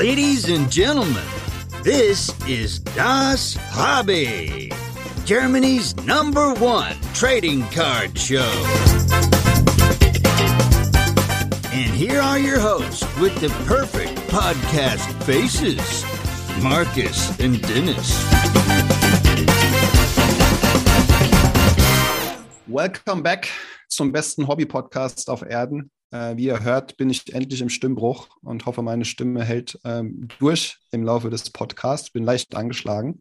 [0.00, 1.26] Ladies and gentlemen,
[1.82, 4.72] this is Das Hobby,
[5.26, 8.50] Germany's number one trading card show.
[11.70, 16.02] And here are your hosts with the perfect podcast faces
[16.62, 18.08] Marcus and Dennis.
[22.66, 23.50] Welcome back
[23.86, 25.90] zum besten Hobby-Podcast auf Erden.
[26.10, 30.28] Äh, wie ihr hört, bin ich endlich im Stimmbruch und hoffe, meine Stimme hält ähm,
[30.38, 32.10] durch im Laufe des Podcasts.
[32.10, 33.20] Bin leicht angeschlagen.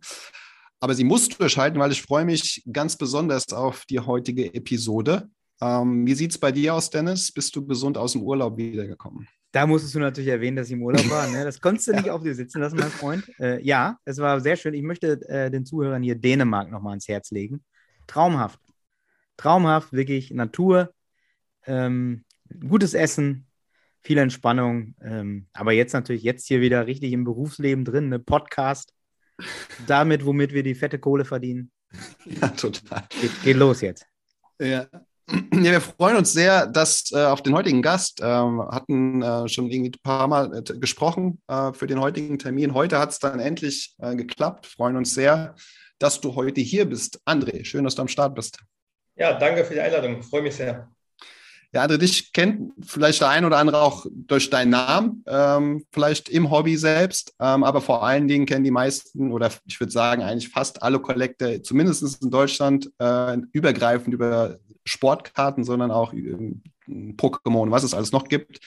[0.80, 5.30] Aber sie muss durchhalten, weil ich freue mich ganz besonders auf die heutige Episode.
[5.62, 7.32] Ähm, wie sieht es bei dir aus, Dennis?
[7.32, 9.28] Bist du gesund aus dem Urlaub wiedergekommen?
[9.52, 11.28] Da musstest du natürlich erwähnen, dass ich im Urlaub war.
[11.28, 11.44] Ne?
[11.44, 13.30] Das konntest du nicht auf dir sitzen lassen, mein Freund.
[13.40, 14.74] Äh, ja, es war sehr schön.
[14.74, 17.64] Ich möchte äh, den Zuhörern hier Dänemark nochmal ans Herz legen.
[18.08, 18.60] Traumhaft.
[19.38, 20.94] Traumhaft, wirklich Natur,
[21.66, 22.26] ähm,
[22.68, 23.48] gutes Essen,
[24.02, 24.96] viel Entspannung.
[25.02, 28.94] Ähm, aber jetzt natürlich, jetzt hier wieder richtig im Berufsleben drin, eine Podcast.
[29.88, 31.72] Damit, womit wir die fette Kohle verdienen.
[32.26, 33.04] Ja, total.
[33.20, 34.06] Geht, geht los jetzt.
[34.60, 34.88] Ja,
[35.32, 39.70] ja, wir freuen uns sehr, dass äh, auf den heutigen Gast ähm, hatten äh, schon
[39.70, 42.74] irgendwie ein paar Mal äh, gesprochen äh, für den heutigen Termin.
[42.74, 44.66] Heute hat es dann endlich äh, geklappt.
[44.66, 45.56] Freuen uns sehr,
[46.00, 47.22] dass du heute hier bist.
[47.26, 48.60] André, schön, dass du am Start bist.
[49.16, 50.24] Ja, danke für die Einladung.
[50.24, 50.90] Freue mich sehr.
[51.72, 56.28] Ja, André, dich kennt vielleicht der ein oder andere auch durch deinen Namen, ähm, vielleicht
[56.28, 60.24] im Hobby selbst, ähm, aber vor allen Dingen kennen die meisten oder ich würde sagen
[60.24, 66.56] eigentlich fast alle Kollekte, zumindest in Deutschland, äh, übergreifend über Sportkarten, sondern auch äh,
[66.88, 68.60] Pokémon, was es alles noch gibt.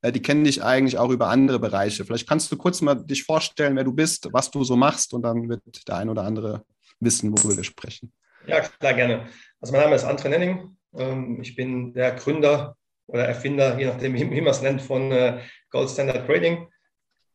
[0.00, 2.06] Äh, die kennen dich eigentlich auch über andere Bereiche.
[2.06, 5.22] Vielleicht kannst du kurz mal dich vorstellen, wer du bist, was du so machst und
[5.22, 6.64] dann wird der ein oder andere
[7.00, 8.12] wissen, worüber wir sprechen.
[8.46, 9.26] Ja, klar, gerne.
[9.60, 10.75] Also mein Name ist André Nenning.
[10.94, 15.40] Ähm, ich bin der Gründer oder Erfinder, je nachdem, wie man es nennt, von äh,
[15.70, 16.68] Gold Standard Trading.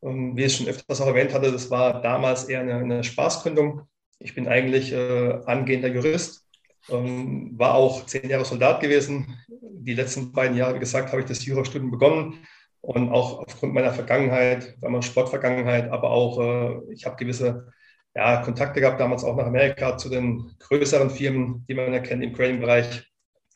[0.03, 3.83] Ähm, wie ich schon öfters auch erwähnt hatte, das war damals eher eine, eine Spaßgründung.
[4.19, 6.47] Ich bin eigentlich äh, angehender Jurist,
[6.89, 9.37] ähm, war auch zehn Jahre Soldat gewesen.
[9.47, 12.45] Die letzten beiden Jahre, wie gesagt, habe ich das Jurastudium begonnen
[12.81, 17.71] und auch aufgrund meiner Vergangenheit, meiner Sportvergangenheit, aber auch äh, ich habe gewisse
[18.15, 22.33] ja, Kontakte gehabt, damals auch nach Amerika zu den größeren Firmen, die man erkennt im
[22.33, 23.10] Trading-Bereich.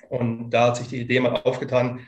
[0.09, 2.05] Und da hat sich die Idee mal aufgetan,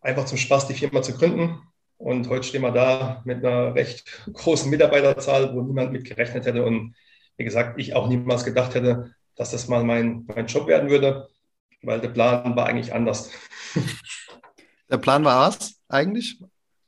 [0.00, 1.60] einfach zum Spaß die Firma zu gründen.
[1.96, 6.64] Und heute stehen wir da mit einer recht großen Mitarbeiterzahl, wo niemand mit gerechnet hätte.
[6.64, 6.94] Und
[7.36, 11.28] wie gesagt, ich auch niemals gedacht hätte, dass das mal mein, mein Job werden würde,
[11.82, 13.30] weil der Plan war eigentlich anders.
[14.90, 16.38] Der Plan war was eigentlich?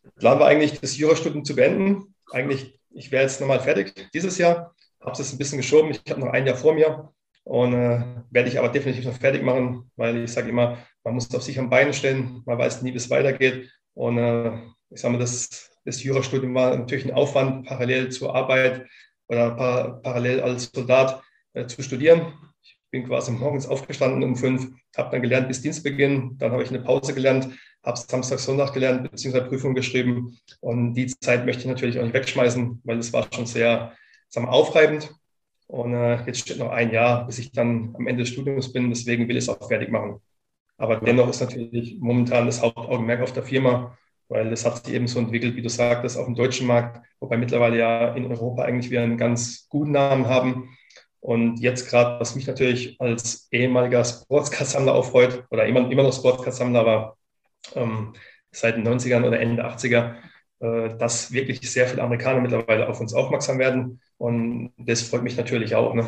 [0.05, 2.15] Der Plan war eigentlich, das Jurastudium zu beenden.
[2.31, 5.91] Eigentlich, ich wäre jetzt nochmal fertig dieses Jahr, habe es ein bisschen geschoben.
[5.91, 7.14] Ich habe noch ein Jahr vor mir
[7.45, 11.33] und äh, werde ich aber definitiv noch fertig machen, weil ich sage immer, man muss
[11.35, 13.71] auf sich am Bein stellen, man weiß nie, wie es weitergeht.
[13.93, 14.53] Und äh,
[14.91, 18.87] ich sage mal, das, das Jurastudium war natürlich ein Aufwand, parallel zur Arbeit
[19.29, 21.23] oder par parallel als Soldat
[21.53, 22.33] äh, zu studieren.
[22.63, 26.71] Ich bin quasi morgens aufgestanden um fünf, habe dann gelernt bis Dienstbeginn, dann habe ich
[26.71, 27.49] eine Pause gelernt,
[27.83, 30.39] habe Samstag, Sonntag gelernt, beziehungsweise Prüfungen geschrieben.
[30.61, 33.95] Und die Zeit möchte ich natürlich auch nicht wegschmeißen, weil es war schon sehr
[34.29, 35.15] sagen wir, aufreibend.
[35.67, 38.91] Und äh, jetzt steht noch ein Jahr, bis ich dann am Ende des Studiums bin.
[38.91, 40.21] Deswegen will ich es auch fertig machen.
[40.77, 43.97] Aber dennoch ist natürlich momentan das Hauptaugenmerk auf der Firma,
[44.29, 47.37] weil es hat sich eben so entwickelt, wie du sagtest, auf dem deutschen Markt, wobei
[47.37, 50.77] mittlerweile ja in Europa eigentlich wir einen ganz guten Namen haben.
[51.21, 56.81] Und jetzt gerade, was mich natürlich als ehemaliger Sportscard-Sammler aufreut, oder immer, immer noch Sportscard-Sammler,
[56.81, 57.17] aber
[57.75, 58.13] ähm,
[58.51, 60.17] seit den 90ern oder Ende 80er,
[60.61, 64.01] äh, dass wirklich sehr viele Amerikaner mittlerweile auf uns aufmerksam werden.
[64.19, 65.95] Und das freut mich natürlich auch.
[65.95, 66.07] Ne?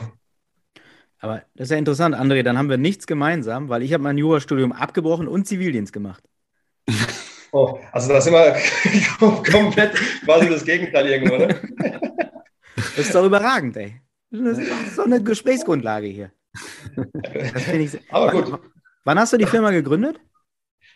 [1.19, 4.19] Aber das ist ja interessant, André, dann haben wir nichts gemeinsam, weil ich habe mein
[4.19, 6.22] Jurastudium abgebrochen und Zivildienst gemacht.
[7.53, 8.55] Oh, also da sind wir
[9.50, 11.61] komplett quasi das Gegenteil irgendwo, ne?
[12.75, 14.03] Das ist doch überragend, ey.
[14.31, 16.33] Das ist so eine Gesprächsgrundlage hier.
[17.72, 18.61] Ich, Aber gut.
[19.05, 20.21] Wann hast du die Firma gegründet?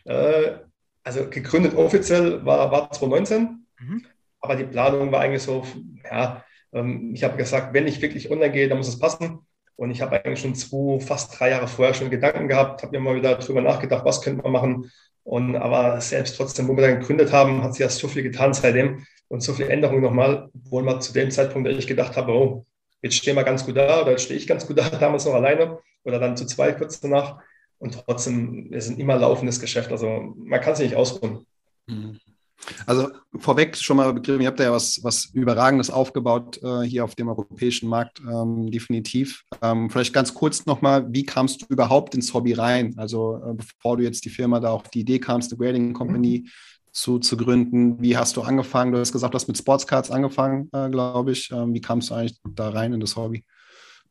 [0.04, 0.59] Äh,
[1.04, 4.06] also gegründet offiziell war, war 2019, mhm.
[4.40, 5.64] aber die Planung war eigentlich so,
[6.05, 9.40] ja, ähm, ich habe gesagt, wenn ich wirklich online gehe, dann muss es passen.
[9.76, 13.02] Und ich habe eigentlich schon zwei, fast drei Jahre vorher schon Gedanken gehabt, habe mir
[13.02, 14.90] mal wieder darüber nachgedacht, was könnte man machen.
[15.22, 18.52] Und aber selbst trotzdem, wo wir dann gegründet haben, hat sich ja so viel getan
[18.52, 22.67] seitdem und so viele Änderungen nochmal, wo man zu dem Zeitpunkt ich gedacht habe, oh,
[23.02, 25.34] jetzt stehen wir ganz gut da oder jetzt stehe ich ganz gut da, damals noch
[25.34, 27.38] alleine oder dann zu zwei kurz danach.
[27.78, 29.90] Und trotzdem, wir sind immer laufendes Geschäft.
[29.90, 31.46] Also man kann es nicht ausruhen.
[31.87, 32.19] Mhm.
[32.87, 33.08] Also
[33.38, 37.28] vorweg schon mal begriffen, ihr habt ja was, was Überragendes aufgebaut äh, hier auf dem
[37.28, 39.44] europäischen Markt, ähm, definitiv.
[39.62, 42.94] Ähm, vielleicht ganz kurz nochmal, wie kamst du überhaupt ins Hobby rein?
[42.96, 46.46] Also äh, bevor du jetzt die Firma da auf die Idee kamst, The Grading Company,
[46.93, 48.00] zu, zu gründen.
[48.02, 48.93] Wie hast du angefangen?
[48.93, 51.50] Du hast gesagt, du hast mit Sportscards angefangen, äh, glaube ich.
[51.52, 53.44] Ähm, wie kamst du eigentlich da rein in das Hobby?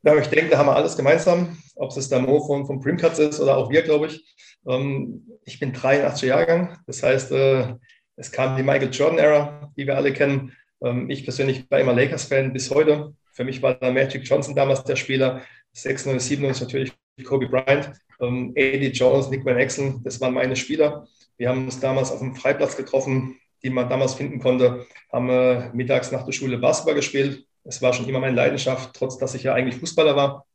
[0.04, 3.20] Ja, ich denke, da haben wir alles gemeinsam, ob es der Mo von, von Primcuts
[3.20, 4.36] ist oder auch wir, glaube ich.
[4.66, 7.76] Ähm, ich bin 83 Jahrgang, das heißt, äh,
[8.20, 10.52] es kam die Michael Jordan-Ära, die wir alle kennen.
[10.84, 13.14] Ähm, ich persönlich war immer Lakers-Fan bis heute.
[13.32, 15.42] Für mich war da Magic Johnson damals der Spieler.
[15.72, 16.94] 96, 97 natürlich
[17.24, 21.08] Kobe Bryant, ähm, Eddie Jones, Nick Van Exel, das waren meine Spieler.
[21.38, 25.70] Wir haben uns damals auf dem Freiplatz getroffen, die man damals finden konnte, haben äh,
[25.74, 27.46] mittags nach der Schule Basketball gespielt.
[27.64, 30.46] Es war schon immer meine Leidenschaft, trotz dass ich ja eigentlich Fußballer war.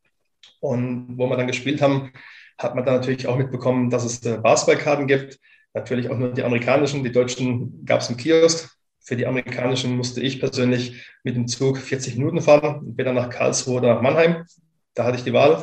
[0.60, 2.12] Und wo wir dann gespielt haben,
[2.58, 5.38] hat man dann natürlich auch mitbekommen, dass es äh, Basketballkarten gibt.
[5.74, 8.70] Natürlich auch nur die amerikanischen, die deutschen gab es im Kiosk.
[9.00, 13.78] Für die amerikanischen musste ich persönlich mit dem Zug 40 Minuten fahren, dann nach Karlsruhe
[13.78, 14.46] oder nach Mannheim.
[14.94, 15.62] Da hatte ich die Wahl.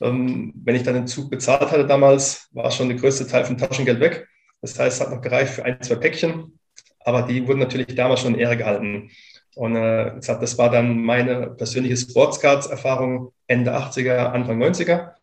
[0.00, 3.58] Ähm, wenn ich dann den Zug bezahlt hatte damals, war schon der größte Teil vom
[3.58, 4.28] Taschengeld weg.
[4.60, 6.58] Das heißt, es hat noch gereicht für ein, zwei Päckchen.
[7.00, 9.10] Aber die wurden natürlich damals schon in Ehre gehalten.
[9.56, 15.14] Und äh, das war dann meine persönliche Sportscards-Erfahrung Ende 80er, Anfang 90er.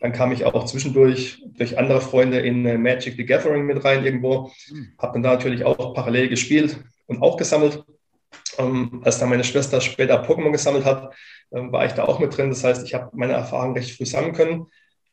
[0.00, 4.04] Dann kam ich auch zwischendurch durch andere Freunde in äh, Magic the Gathering mit rein
[4.04, 4.52] irgendwo.
[4.98, 7.84] Habe dann da natürlich auch parallel gespielt und auch gesammelt.
[8.58, 11.14] Ähm, als dann meine Schwester später Pokémon gesammelt hat,
[11.52, 12.50] ähm, war ich da auch mit drin.
[12.50, 14.66] Das heißt, ich habe meine Erfahrungen recht früh sammeln können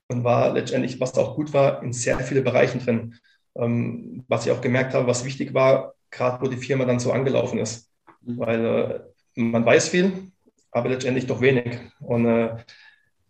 [0.07, 3.15] und war letztendlich, was auch gut war, in sehr viele Bereichen drin.
[3.55, 7.11] Ähm, was ich auch gemerkt habe, was wichtig war, gerade wo die Firma dann so
[7.11, 7.89] angelaufen ist.
[8.21, 8.37] Mhm.
[8.37, 8.99] Weil äh,
[9.41, 10.31] man weiß viel,
[10.71, 11.79] aber letztendlich doch wenig.
[11.99, 12.57] Und äh,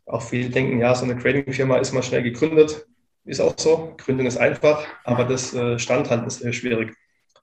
[0.06, 2.86] auch viele denken, ja, so eine Trading-Firma ist mal schnell gegründet.
[3.26, 3.94] Ist auch so.
[3.98, 6.96] Gründung ist einfach, aber das äh, Standhalten ist sehr schwierig.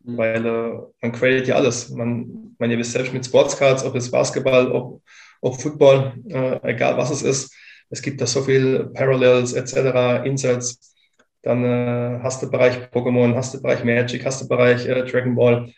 [0.05, 0.17] Mhm.
[0.17, 1.91] Weil äh, man credit ja alles.
[1.91, 5.03] Man, man ihr wisst selbst mit Sportscards, ob es Basketball, ob,
[5.41, 7.55] ob Football, äh, egal was es ist.
[7.91, 10.95] Es gibt da so viel Parallels etc., Inserts.
[11.43, 15.35] Dann äh, hast du Bereich Pokémon, hast du Bereich Magic, hast du Bereich äh, Dragon
[15.37, 15.73] Ball.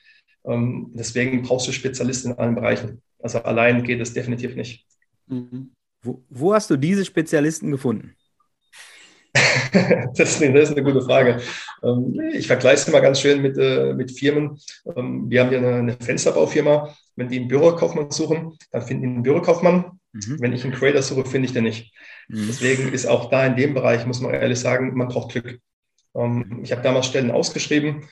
[0.45, 3.03] Ähm, deswegen brauchst du Spezialisten in allen Bereichen.
[3.19, 4.87] Also allein geht es definitiv nicht.
[5.27, 5.73] Mhm.
[6.03, 8.15] Wo, wo hast du diese Spezialisten gefunden?
[10.17, 11.41] das, ist eine, das, ist eine, gute Frage.
[11.83, 14.59] Ähm, ich vergleiche es immer ganz schön mit, äh, mit Firmen.
[14.97, 16.95] Ähm, wir haben hier eine, eine Fensterbaufirma.
[17.17, 20.01] Wenn die einen Bürokaufmann suchen, dann finden die einen Bürokaufmann.
[20.13, 20.37] Mhm.
[20.41, 21.93] Wenn ich einen Creator suche, finde ich den nicht.
[22.29, 22.47] Mhm.
[22.49, 25.61] Deswegen ist auch da in dem Bereich, muss man ehrlich sagen, man braucht Glück.
[26.17, 28.09] Ähm, ich habe damals Stellen ausgeschrieben.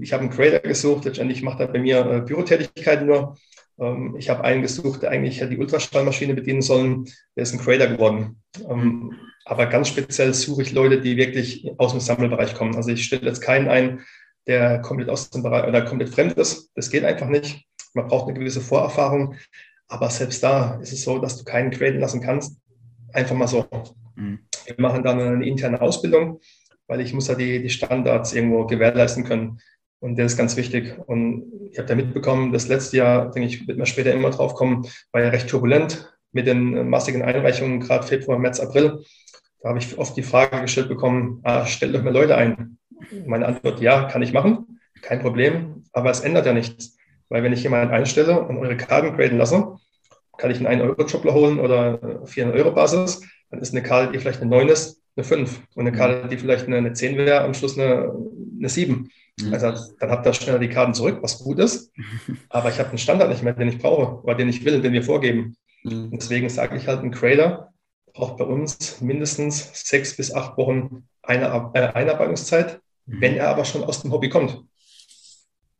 [0.00, 1.06] Ich habe einen Creator gesucht.
[1.06, 3.36] Letztendlich macht er bei mir äh, Bürotätigkeiten nur.
[3.80, 7.06] Ähm, ich habe einen gesucht, der eigentlich die Ultraschallmaschine bedienen sollen.
[7.36, 8.42] Der ist ein Creator geworden.
[8.68, 9.12] Ähm,
[9.44, 12.76] aber ganz speziell suche ich Leute, die wirklich aus dem Sammelbereich kommen.
[12.76, 14.00] Also ich stelle jetzt keinen ein,
[14.46, 16.70] der komplett aus dem Bereich oder komplett fremd ist.
[16.74, 17.64] Das geht einfach nicht.
[17.94, 19.34] Man braucht eine gewisse Vorerfahrung.
[19.88, 22.60] Aber selbst da ist es so, dass du keinen createn lassen kannst.
[23.12, 23.66] Einfach mal so.
[24.14, 24.40] Mhm.
[24.66, 26.40] Wir machen dann eine interne Ausbildung,
[26.86, 29.58] weil ich muss ja die, die Standards irgendwo gewährleisten können.
[30.00, 30.96] Und der ist ganz wichtig.
[31.06, 34.54] Und ich habe da mitbekommen, das letzte Jahr, denke ich, wird man später immer drauf
[34.54, 39.04] kommen, war ja recht turbulent mit den massigen Einreichungen, gerade Februar, März, April.
[39.60, 42.78] Da habe ich oft die Frage gestellt bekommen, ah, stellt doch mehr Leute ein.
[43.26, 46.96] Meine Antwort, ja, kann ich machen, kein Problem, aber es ändert ja nichts.
[47.28, 49.76] Weil wenn ich jemanden einstelle und eure Karten graden lasse,
[50.38, 54.68] kann ich einen 1-Euro-Jobler holen oder 400-Euro-Basis, dann ist eine Karte, die vielleicht eine 9
[54.68, 55.60] ist, eine 5.
[55.74, 58.12] Und eine Karte, die vielleicht eine, eine 10 wäre, am Schluss eine,
[58.58, 59.10] eine 7.
[59.42, 59.54] Mhm.
[59.54, 61.92] Also dann habt ihr schneller die Karten zurück, was gut ist.
[62.48, 64.92] Aber ich habe einen Standard nicht mehr, den ich brauche oder den ich will, den
[64.92, 65.56] wir vorgeben.
[65.82, 66.10] Mhm.
[66.12, 67.72] Deswegen sage ich halt, ein Creator
[68.12, 73.20] braucht bei uns mindestens sechs bis acht Wochen eine, äh, Einarbeitungszeit, mhm.
[73.20, 74.62] wenn er aber schon aus dem Hobby kommt.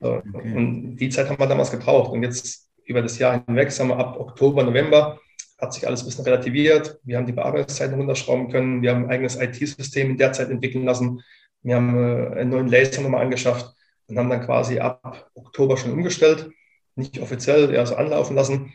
[0.00, 0.56] Okay.
[0.56, 2.12] Und die Zeit haben wir damals gebraucht.
[2.12, 5.18] Und jetzt über das Jahr hinweg, sagen wir ab Oktober, November,
[5.60, 6.98] hat sich alles ein bisschen relativiert.
[7.04, 8.82] Wir haben die Bearbeitungszeiten runterschrauben können.
[8.82, 11.22] Wir haben ein eigenes IT-System in der Zeit entwickeln lassen.
[11.62, 13.74] Wir haben äh, einen neuen Laser nochmal angeschafft
[14.06, 16.50] und haben dann quasi ab Oktober schon umgestellt,
[16.96, 18.72] nicht offiziell, eher so anlaufen lassen.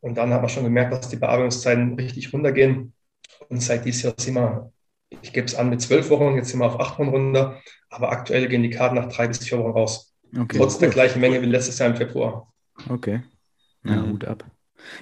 [0.00, 2.92] Und dann haben wir schon gemerkt, dass die Bearbeitungszeiten richtig runtergehen.
[3.48, 4.72] Und seit dieses Jahr sind wir,
[5.22, 7.60] ich gebe es an, mit zwölf Wochen, jetzt sind wir auf acht Wochen runter.
[7.90, 10.14] Aber aktuell gehen die Karten nach drei bis vier Wochen raus.
[10.36, 10.80] Okay, Trotz cool.
[10.80, 12.52] der gleichen Menge wie letztes Jahr im Februar.
[12.88, 13.22] Okay.
[13.82, 14.12] Na, mhm.
[14.12, 14.44] Hut ab.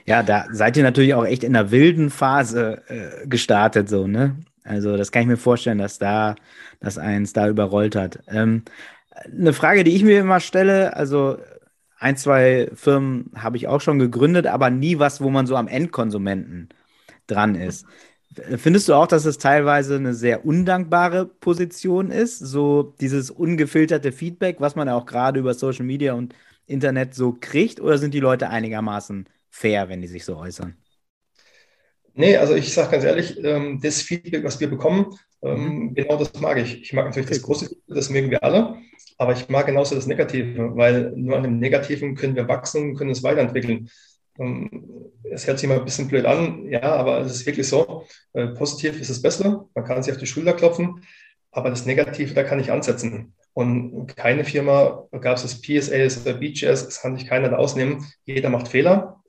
[0.07, 4.37] Ja, da seid ihr natürlich auch echt in einer wilden Phase äh, gestartet, so, ne?
[4.65, 6.37] Also das kann ich mir vorstellen, dass da
[6.81, 8.21] das eins da überrollt hat.
[8.29, 8.65] Ähm,
[9.11, 11.39] eine Frage, die ich mir immer stelle, also
[11.99, 15.69] ein, zwei Firmen habe ich auch schon gegründet, aber nie was, wo man so am
[15.69, 16.71] Endkonsumenten
[17.27, 17.87] dran ist.
[18.57, 24.61] Findest du auch, dass es teilweise eine sehr undankbare Position ist, so dieses ungefilterte Feedback,
[24.61, 26.35] was man auch gerade über Social Media und
[26.67, 30.77] Internet so kriegt, oder sind die Leute einigermaßen fair, wenn die sich so äußern?
[32.17, 35.07] Nee, also ich sage ganz ehrlich, ähm, das Feedback, was wir bekommen,
[35.43, 35.95] Ähm, mhm.
[35.95, 36.81] Genau das mag ich.
[36.83, 38.77] Ich mag natürlich das Positive, das mögen wir alle,
[39.19, 43.11] aber ich mag genauso das Negative, weil nur an dem Negativen können wir wachsen, können
[43.11, 43.91] uns weiterentwickeln.
[44.39, 48.07] Ähm, es hört sich mal ein bisschen blöd an, ja, aber es ist wirklich so.
[48.33, 51.03] Äh, positiv ist das Beste, man kann sich auf die Schulter klopfen,
[51.51, 53.35] aber das Negative, da kann ich ansetzen.
[53.53, 58.05] Und keine Firma, gab es das PSA oder BGS, das kann sich keiner da ausnehmen.
[58.25, 59.23] Jeder macht Fehler.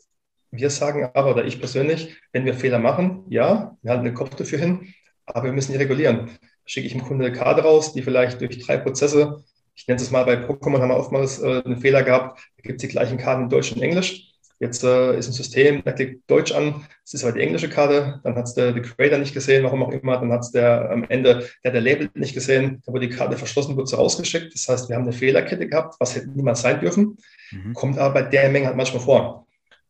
[0.57, 4.35] Wir sagen aber, oder ich persönlich, wenn wir Fehler machen, ja, wir halten den Kopf
[4.35, 4.93] dafür hin,
[5.25, 6.29] aber wir müssen die regulieren.
[6.65, 9.43] Schicke ich dem Kunde eine Karte raus, die vielleicht durch drei Prozesse,
[9.75, 12.77] ich nenne es mal bei Pokémon, haben wir oftmals äh, einen Fehler gehabt, da gibt
[12.77, 14.31] es die gleichen Karten in Deutsch und Englisch.
[14.59, 18.21] Jetzt äh, ist ein System, da klickt Deutsch an, es ist aber die englische Karte,
[18.24, 20.89] dann hat es der, der Creator nicht gesehen, warum auch immer, dann hat es der
[20.91, 24.53] am Ende, der der Label nicht gesehen, da wurde die Karte verschlossen, wurde sie rausgeschickt.
[24.53, 27.17] Das heißt, wir haben eine Fehlerkette gehabt, was hätte niemals sein dürfen,
[27.51, 27.74] mhm.
[27.74, 29.44] kommt aber bei der Menge halt manchmal vor.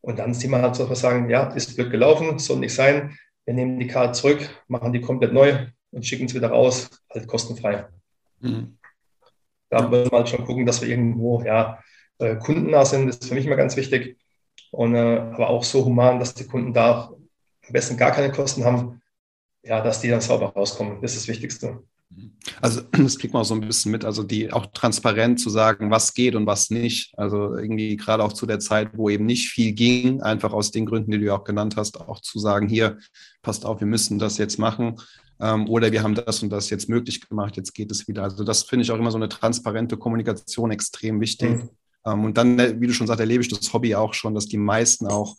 [0.05, 3.17] Und dann sieht man halt so, sagen, ja, ist blöd gelaufen, soll nicht sein.
[3.43, 7.25] Wir nehmen die Karte zurück, machen die komplett neu und schicken es wieder raus, halt
[7.25, 7.87] kostenfrei.
[8.39, 8.77] Mhm.
[9.71, 11.79] Da müssen wir halt schon gucken, dass wir irgendwo ja,
[12.19, 13.07] äh, kundennah sind.
[13.07, 14.19] Das ist für mich immer ganz wichtig.
[14.69, 17.09] Und, äh, aber auch so human, dass die Kunden da
[17.67, 19.01] am besten gar keine Kosten haben,
[19.63, 21.01] ja, dass die dann sauber rauskommen.
[21.01, 21.81] Das ist das Wichtigste.
[22.61, 25.91] Also das kriegt man auch so ein bisschen mit, also die auch transparent zu sagen,
[25.91, 27.17] was geht und was nicht.
[27.17, 30.85] Also irgendwie gerade auch zu der Zeit, wo eben nicht viel ging, einfach aus den
[30.85, 32.97] Gründen, die du ja auch genannt hast, auch zu sagen, hier,
[33.41, 34.95] passt auf, wir müssen das jetzt machen.
[35.39, 38.23] Ähm, oder wir haben das und das jetzt möglich gemacht, jetzt geht es wieder.
[38.23, 41.49] Also das finde ich auch immer so eine transparente Kommunikation extrem wichtig.
[41.49, 41.69] Mhm.
[42.05, 44.45] Ähm, und dann, äh, wie du schon sagst, erlebe ich das Hobby auch schon, dass
[44.45, 45.35] die meisten auch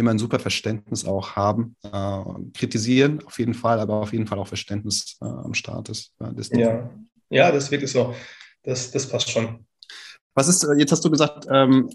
[0.00, 1.76] immer ein super Verständnis auch haben.
[1.82, 2.22] Äh,
[2.54, 6.12] kritisieren auf jeden Fall, aber auf jeden Fall auch Verständnis äh, am Start ist.
[6.52, 6.90] ja.
[7.30, 8.14] ja, das ist wirklich so.
[8.62, 9.66] Das, das passt schon.
[10.34, 11.88] Was ist, äh, jetzt hast du gesagt, ähm,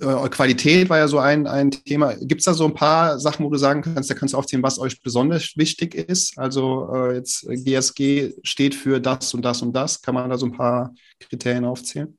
[0.00, 2.14] äh, Qualität war ja so ein, ein Thema.
[2.14, 4.62] Gibt es da so ein paar Sachen, wo du sagen kannst, da kannst du aufzählen,
[4.62, 6.38] was euch besonders wichtig ist?
[6.38, 10.02] Also äh, jetzt GSG steht für das und das und das.
[10.02, 12.18] Kann man da so ein paar Kriterien aufzählen?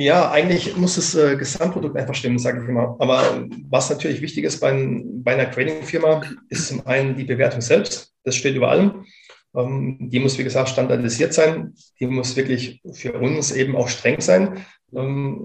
[0.00, 2.94] Ja, eigentlich muss das äh, Gesamtprodukt einfach stimmen, sage ich immer.
[3.00, 8.12] Aber was natürlich wichtig ist bei, bei einer Trading-Firma, ist zum einen die Bewertung selbst.
[8.22, 9.06] Das steht über allem.
[9.56, 11.74] Ähm, die muss, wie gesagt, standardisiert sein.
[11.98, 14.64] Die muss wirklich für uns eben auch streng sein.
[14.94, 15.36] Ähm,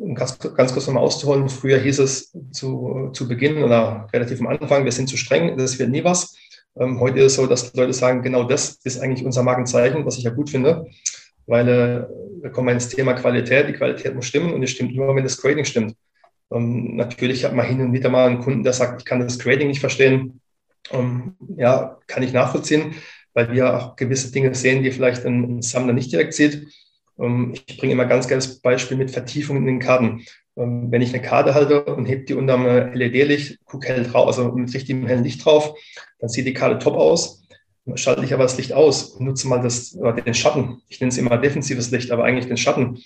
[0.00, 4.48] um ganz, ganz kurz nochmal auszuholen, früher hieß es zu, zu Beginn oder relativ am
[4.48, 6.36] Anfang, wir sind zu streng, das wird nie was.
[6.76, 10.18] Ähm, heute ist es so, dass Leute sagen, genau das ist eigentlich unser Markenzeichen, was
[10.18, 10.86] ich ja gut finde
[11.50, 12.06] weil äh,
[12.42, 13.68] da kommen wir ins Thema Qualität.
[13.68, 15.96] Die Qualität muss stimmen und es stimmt nur, wenn das Grading stimmt.
[16.52, 19.38] Ähm, natürlich hat man hin und wieder mal einen Kunden, der sagt, ich kann das
[19.38, 20.40] Grading nicht verstehen.
[20.92, 22.94] Ähm, ja, kann ich nachvollziehen,
[23.34, 26.68] weil wir auch gewisse Dinge sehen, die vielleicht ein, ein Sammler nicht direkt sieht.
[27.18, 30.24] Ähm, ich bringe immer ganz gerne das Beispiel mit Vertiefungen in den Karten.
[30.56, 34.28] Ähm, wenn ich eine Karte halte und hebe die unter einem LED-Licht, gucke hell drauf,
[34.28, 35.74] also mit richtigem hellen Licht drauf,
[36.20, 37.39] dann sieht die Karte top aus
[37.96, 40.82] schalte ich aber das Licht aus und nutze mal das, den Schatten.
[40.88, 42.98] Ich nenne es immer defensives Licht, aber eigentlich den Schatten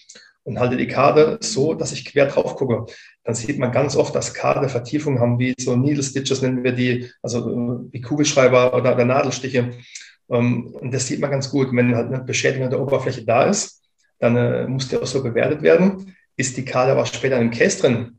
[0.44, 2.92] und halte die Karte so, dass ich quer drauf gucke.
[3.24, 6.72] Dann sieht man ganz oft, dass Karte Vertiefungen haben, wie so Needle Stitches nennen wir
[6.72, 9.70] die, also äh, wie Kugelschreiber oder, oder Nadelstiche.
[10.30, 11.68] Ähm, und das sieht man ganz gut.
[11.72, 13.82] Wenn halt eine Beschädigung der Oberfläche da ist,
[14.18, 16.14] dann äh, muss die auch so bewertet werden.
[16.36, 18.18] Ist die Karte aber später im Case drin,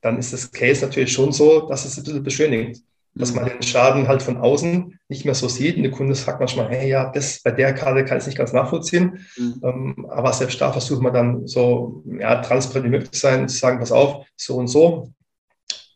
[0.00, 2.82] dann ist das Case natürlich schon so, dass es ein bisschen beschönigt
[3.14, 5.76] dass man den Schaden halt von außen nicht mehr so sieht.
[5.76, 8.52] Und der Kunde sagt manchmal, hey, ja, das bei der Karte kann ich nicht ganz
[8.52, 9.24] nachvollziehen.
[9.36, 9.60] Mhm.
[9.62, 13.56] Ähm, aber selbst da versucht man dann so ja, transparent wie möglich zu sein, zu
[13.56, 15.12] sagen, pass auf, so und so.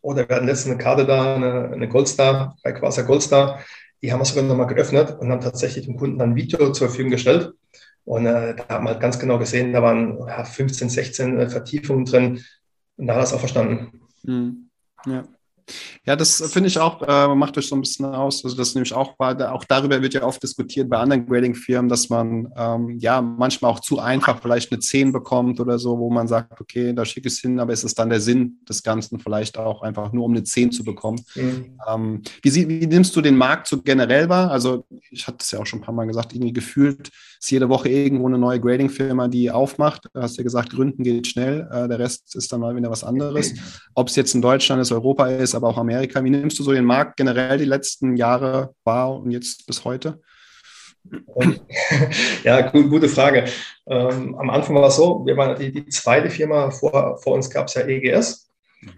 [0.01, 3.59] Oder wir hatten letztens eine Karte da, eine, eine Goldstar, bei Quasar Goldstar.
[4.01, 6.87] Die haben wir sogar nochmal geöffnet und haben tatsächlich dem Kunden dann ein Video zur
[6.87, 7.51] Verfügung gestellt.
[8.05, 11.49] Und äh, da haben wir halt ganz genau gesehen, da waren ja, 15, 16 äh,
[11.49, 12.43] Vertiefungen drin.
[12.95, 14.07] Und da hat er es auch verstanden.
[14.23, 14.69] Mhm.
[15.05, 15.27] Ja.
[16.05, 18.43] Ja, das finde ich auch, äh, macht euch so ein bisschen aus.
[18.43, 22.51] Also das nämlich auch, auch darüber wird ja oft diskutiert bei anderen Grading-Firmen, dass man
[22.55, 26.59] ähm, ja manchmal auch zu einfach vielleicht eine 10 bekommt oder so, wo man sagt,
[26.59, 29.57] okay, da schicke ich es hin, aber ist es dann der Sinn des Ganzen vielleicht
[29.57, 31.21] auch einfach nur, um eine 10 zu bekommen.
[31.35, 31.77] Mhm.
[31.87, 34.51] Ähm, wie, wie, nimmst du den Markt so generell wahr?
[34.51, 37.69] Also ich hatte es ja auch schon ein paar Mal gesagt, irgendwie gefühlt ist jede
[37.69, 40.09] Woche irgendwo eine neue Grading-Firma, die aufmacht.
[40.13, 43.03] Du hast ja gesagt, gründen geht schnell, äh, der Rest ist dann mal wieder was
[43.03, 43.53] anderes.
[43.95, 46.23] Ob es jetzt in Deutschland ist, Europa ist, aber auch Amerika.
[46.23, 50.19] Wie nimmst du so den Markt generell die letzten Jahre wahr und jetzt bis heute?
[52.43, 53.45] Ja, gut, gute Frage.
[53.87, 57.49] Ähm, am Anfang war es so, wir waren die, die zweite Firma, vor, vor uns
[57.49, 58.49] gab es ja EGS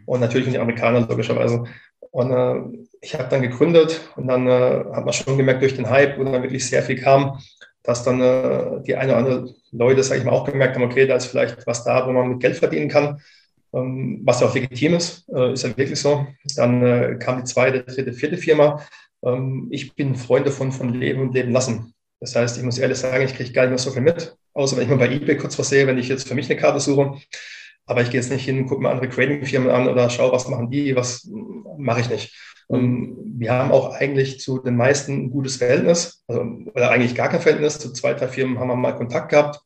[0.06, 1.64] und natürlich die Amerikaner logischerweise.
[2.12, 5.90] Und äh, ich habe dann gegründet und dann äh, hat man schon gemerkt durch den
[5.90, 7.40] Hype, wo dann wirklich sehr viel kam,
[7.84, 11.08] dass dann äh, die eine oder andere Leute, sage ich mal, auch gemerkt haben, okay,
[11.08, 13.22] da ist vielleicht was da, wo man mit Geld verdienen kann,
[13.72, 16.28] was ja auch legitim ist, äh, ist ja wirklich so.
[16.56, 18.86] Dann äh, kam die zweite, dritte, vierte Firma.
[19.24, 21.94] Ähm, ich bin Freund davon, von Leben und Leben lassen.
[22.20, 24.78] Das heißt, ich muss ehrlich sagen, ich kriege gar nicht mehr so viel mit, außer
[24.78, 26.80] wenn ich mal bei eBay kurz was sehe, wenn ich jetzt für mich eine Karte
[26.80, 27.16] suche.
[27.86, 30.70] Aber ich gehe jetzt nicht hin, gucke mir andere Grading-Firmen an oder schaue, was machen
[30.70, 31.28] die, was
[31.78, 32.36] mache ich nicht.
[32.68, 36.42] Und wir haben auch eigentlich zu den meisten ein gutes Verhältnis, also,
[36.74, 37.80] oder eigentlich gar kein Verhältnis.
[37.80, 39.62] Zu zwei, drei Firmen haben wir mal Kontakt gehabt.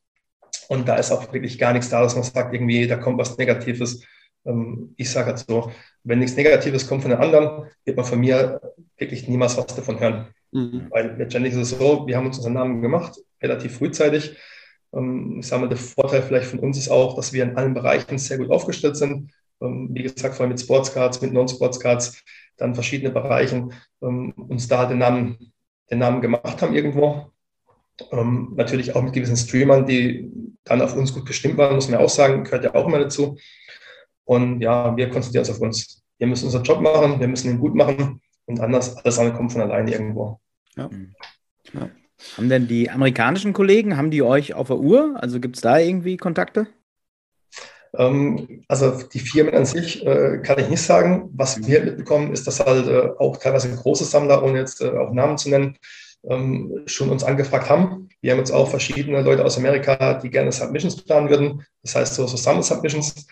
[0.68, 3.38] Und da ist auch wirklich gar nichts da, dass man sagt, irgendwie, da kommt was
[3.38, 4.04] Negatives.
[4.44, 5.70] Ähm, ich sage halt so,
[6.04, 8.60] wenn nichts Negatives kommt von den anderen, wird man von mir
[8.96, 10.28] wirklich niemals was davon hören.
[10.52, 10.86] Mhm.
[10.90, 14.36] Weil letztendlich ist es so, wir haben uns unseren Namen gemacht, relativ frühzeitig.
[14.92, 17.74] Ähm, ich sage mal, der Vorteil vielleicht von uns ist auch, dass wir in allen
[17.74, 19.30] Bereichen sehr gut aufgestellt sind.
[19.60, 22.22] Ähm, wie gesagt, vor allem mit Sportscards, mit Non-Sportscards,
[22.56, 25.52] dann verschiedene Bereichen uns da den Namen,
[25.90, 27.30] den Namen gemacht haben irgendwo.
[28.10, 30.30] Natürlich auch mit gewissen Streamern, die
[30.66, 33.38] dann auf uns gut gestimmt waren, muss man auch sagen, gehört ja auch immer dazu.
[34.24, 36.02] Und ja, wir konzentrieren uns auf uns.
[36.18, 39.52] Wir müssen unseren Job machen, wir müssen ihn gut machen und anders, alles andere kommt
[39.52, 40.40] von alleine irgendwo.
[40.76, 40.90] Ja.
[41.72, 41.88] ja.
[42.36, 45.16] Haben denn die amerikanischen Kollegen, haben die euch auf der Uhr?
[45.20, 46.66] Also gibt es da irgendwie Kontakte?
[47.94, 51.30] Ähm, also die Firmen an sich äh, kann ich nicht sagen.
[51.34, 55.12] Was wir mitbekommen, ist, dass halt äh, auch teilweise große Sammler, ohne jetzt äh, auch
[55.12, 55.76] Namen zu nennen,
[56.28, 58.08] ähm, schon uns angefragt haben.
[58.20, 61.64] Wir haben jetzt auch verschiedene Leute aus Amerika, die gerne Submissions planen würden.
[61.82, 63.26] Das heißt, so, so Summer Submissions.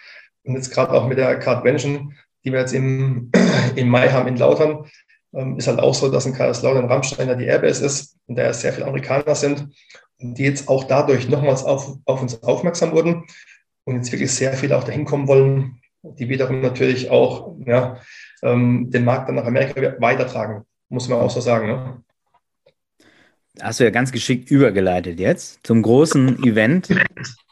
[0.44, 3.30] Und jetzt gerade auch mit der Cardvention, die wir jetzt im,
[3.76, 4.86] im Mai haben in Lautern,
[5.34, 8.72] ähm, ist halt auch so, dass in Kaiserslautern Rammstein die Airbase ist und da sehr
[8.72, 9.68] viele Amerikaner sind
[10.20, 13.24] und die jetzt auch dadurch nochmals auf, auf uns aufmerksam wurden
[13.84, 17.98] und jetzt wirklich sehr viele auch dahin kommen wollen, die wiederum natürlich auch ja,
[18.42, 21.66] ähm, den Markt dann nach Amerika weitertragen, muss man auch so sagen.
[21.66, 22.02] Ne?
[23.60, 26.88] Hast du ja ganz geschickt übergeleitet jetzt zum großen Event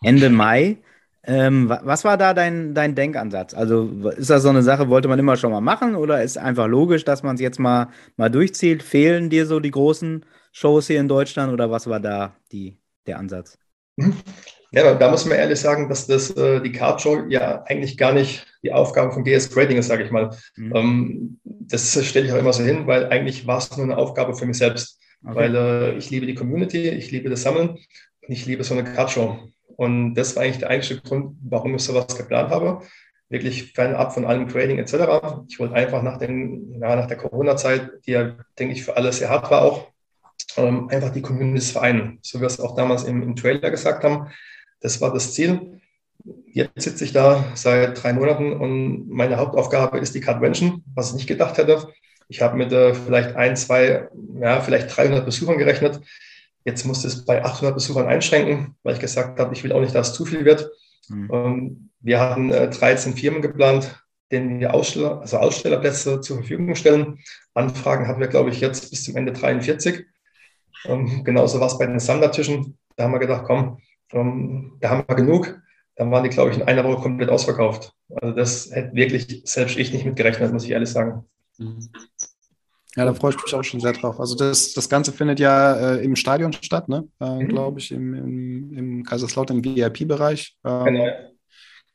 [0.03, 0.79] Ende Mai.
[1.25, 3.55] Ähm, was war da dein, dein Denkansatz?
[3.55, 6.67] Also ist das so eine Sache, wollte man immer schon mal machen oder ist einfach
[6.67, 8.83] logisch, dass man es jetzt mal, mal durchzieht?
[8.83, 13.19] Fehlen dir so die großen Shows hier in Deutschland oder was war da die, der
[13.19, 13.57] Ansatz?
[14.75, 18.15] Ja, da muss man ehrlich sagen, dass das äh, die Card Show ja eigentlich gar
[18.15, 20.31] nicht die Aufgabe von GS Grading ist, sage ich mal.
[20.57, 20.73] Mhm.
[20.75, 24.35] Ähm, das stelle ich auch immer so hin, weil eigentlich war es nur eine Aufgabe
[24.35, 24.99] für mich selbst.
[25.25, 25.37] Okay.
[25.37, 27.79] Weil äh, ich liebe die Community, ich liebe das Sammeln und
[28.29, 29.39] ich liebe so eine Card-Show.
[29.77, 32.83] Und das war eigentlich der eigentliche Grund, warum ich sowas geplant habe.
[33.29, 34.95] Wirklich fernab von allem Grading etc.
[35.49, 39.13] Ich wollte einfach nach, den, ja, nach der Corona-Zeit, die ja, denke ich, für alle
[39.13, 39.89] sehr hart war auch,
[40.57, 42.19] ähm, einfach die Communities vereinen.
[42.23, 44.29] So wie wir es auch damals im, im Trailer gesagt haben.
[44.81, 45.81] Das war das Ziel.
[46.47, 51.15] Jetzt sitze ich da seit drei Monaten und meine Hauptaufgabe ist die Cardvention, was ich
[51.15, 51.89] nicht gedacht hätte.
[52.33, 54.09] Ich habe mit äh, vielleicht ein, zwei,
[54.41, 56.01] ja, vielleicht 300 Besuchern gerechnet.
[56.65, 59.95] Jetzt musste es bei 800 Besuchern einschränken, weil ich gesagt habe, ich will auch nicht,
[59.95, 60.71] dass es zu viel wird.
[61.11, 61.31] Mhm.
[61.31, 67.19] Ähm, wir hatten äh, 13 Firmen geplant, denen wir Aussteller, also Ausstellerplätze zur Verfügung stellen.
[67.53, 70.07] Anfragen hatten wir, glaube ich, jetzt bis zum Ende 43.
[70.87, 72.79] Ähm, genauso war es bei den Sammlertischen.
[72.97, 73.79] Da haben wir gedacht, komm,
[74.13, 75.61] ähm, da haben wir genug.
[75.97, 77.93] Dann waren die, glaube ich, in einer Woche komplett ausverkauft.
[78.23, 81.27] Also das hätte wirklich selbst ich nicht mitgerechnet, muss ich ehrlich sagen.
[81.59, 81.89] Mhm.
[82.97, 84.21] Ja, da freue ich mich auch schon sehr drauf.
[84.21, 87.09] Also das, das Ganze findet ja äh, im Stadion statt, ne?
[87.21, 87.49] Äh, mhm.
[87.49, 90.57] glaube ich, im, im, im Kaiserslautern VIP-Bereich.
[90.65, 91.07] Ähm, genau.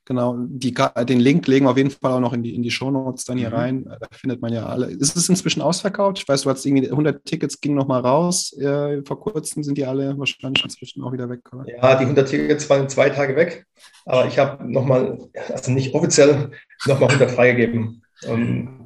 [0.08, 2.72] Genau, die, den Link legen wir auf jeden Fall auch noch in die, in die
[2.72, 3.56] Shownotes dann hier mhm.
[3.56, 3.84] rein.
[3.84, 4.86] Da findet man ja alle.
[4.86, 6.20] Ist es inzwischen ausverkauft?
[6.20, 8.54] Ich weiß, du hast irgendwie 100 Tickets, ging noch mal raus.
[8.58, 11.42] Äh, vor kurzem sind die alle wahrscheinlich inzwischen auch wieder weg.
[11.52, 11.66] Oder?
[11.68, 13.66] Ja, die 100 Tickets waren zwei Tage weg.
[14.06, 15.20] Aber ich habe noch mal,
[15.52, 16.52] also nicht offiziell,
[16.86, 18.02] noch mal 100 freigegeben.
[18.30, 18.77] Und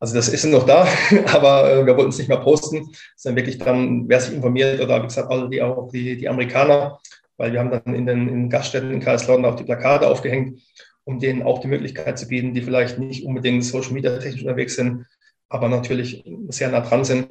[0.00, 0.86] also das ist noch da,
[1.32, 5.02] aber äh, wir wollten es nicht mehr posten, sondern wirklich dann, wer sich informiert oder
[5.02, 6.98] wie gesagt, alle die, auch die, die Amerikaner,
[7.36, 10.60] weil wir haben dann in den in Gaststätten in Kaiserslautern auch die Plakate aufgehängt,
[11.04, 14.76] um denen auch die Möglichkeit zu bieten, die vielleicht nicht unbedingt Social Media technisch unterwegs
[14.76, 15.06] sind,
[15.48, 17.28] aber natürlich sehr nah dran sind,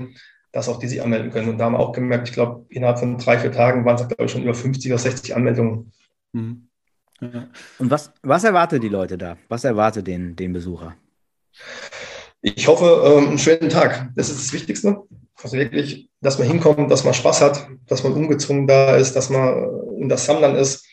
[0.51, 1.49] dass auch die sich anmelden können.
[1.49, 4.08] Und da haben wir auch gemerkt, ich glaube, innerhalb von drei, vier Tagen waren es,
[4.08, 5.91] glaube ich, schon über 50 oder 60 Anmeldungen.
[6.32, 6.69] Mhm.
[7.19, 7.47] Ja.
[7.80, 9.38] Und was, was erwartet die Leute da?
[9.49, 10.95] Was erwartet den, den Besucher?
[12.53, 14.12] Ich hoffe, ähm, einen schönen Tag.
[14.15, 15.01] Das ist das Wichtigste.
[15.41, 19.29] Also wirklich, dass man hinkommt, dass man Spaß hat, dass man ungezwungen da ist, dass
[19.29, 19.67] man
[19.99, 20.86] in das Sammlern ist,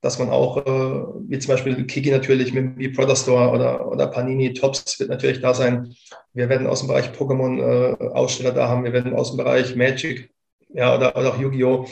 [0.00, 4.06] dass man auch, äh, wie zum Beispiel Kiki natürlich mit dem Product Store oder, oder
[4.06, 5.92] Panini Tops wird natürlich da sein.
[6.32, 8.84] Wir werden aus dem Bereich Pokémon äh, Aussteller da haben.
[8.84, 10.30] Wir werden aus dem Bereich Magic
[10.72, 11.86] ja, oder, oder auch Yu-Gi-Oh!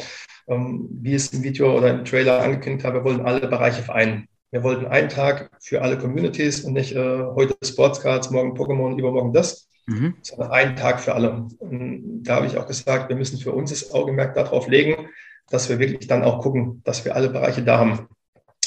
[0.46, 4.28] Ähm, wie es im Video oder im Trailer angekündigt habe, wir wollen alle Bereiche vereinen.
[4.50, 9.34] Wir wollten einen Tag für alle Communities und nicht äh, heute Sportscards, morgen Pokémon, übermorgen
[9.34, 10.14] das, mhm.
[10.22, 11.46] sondern einen Tag für alle.
[11.58, 15.08] Und da habe ich auch gesagt, wir müssen für uns das Augenmerk darauf legen,
[15.50, 18.08] dass wir wirklich dann auch gucken, dass wir alle Bereiche da haben.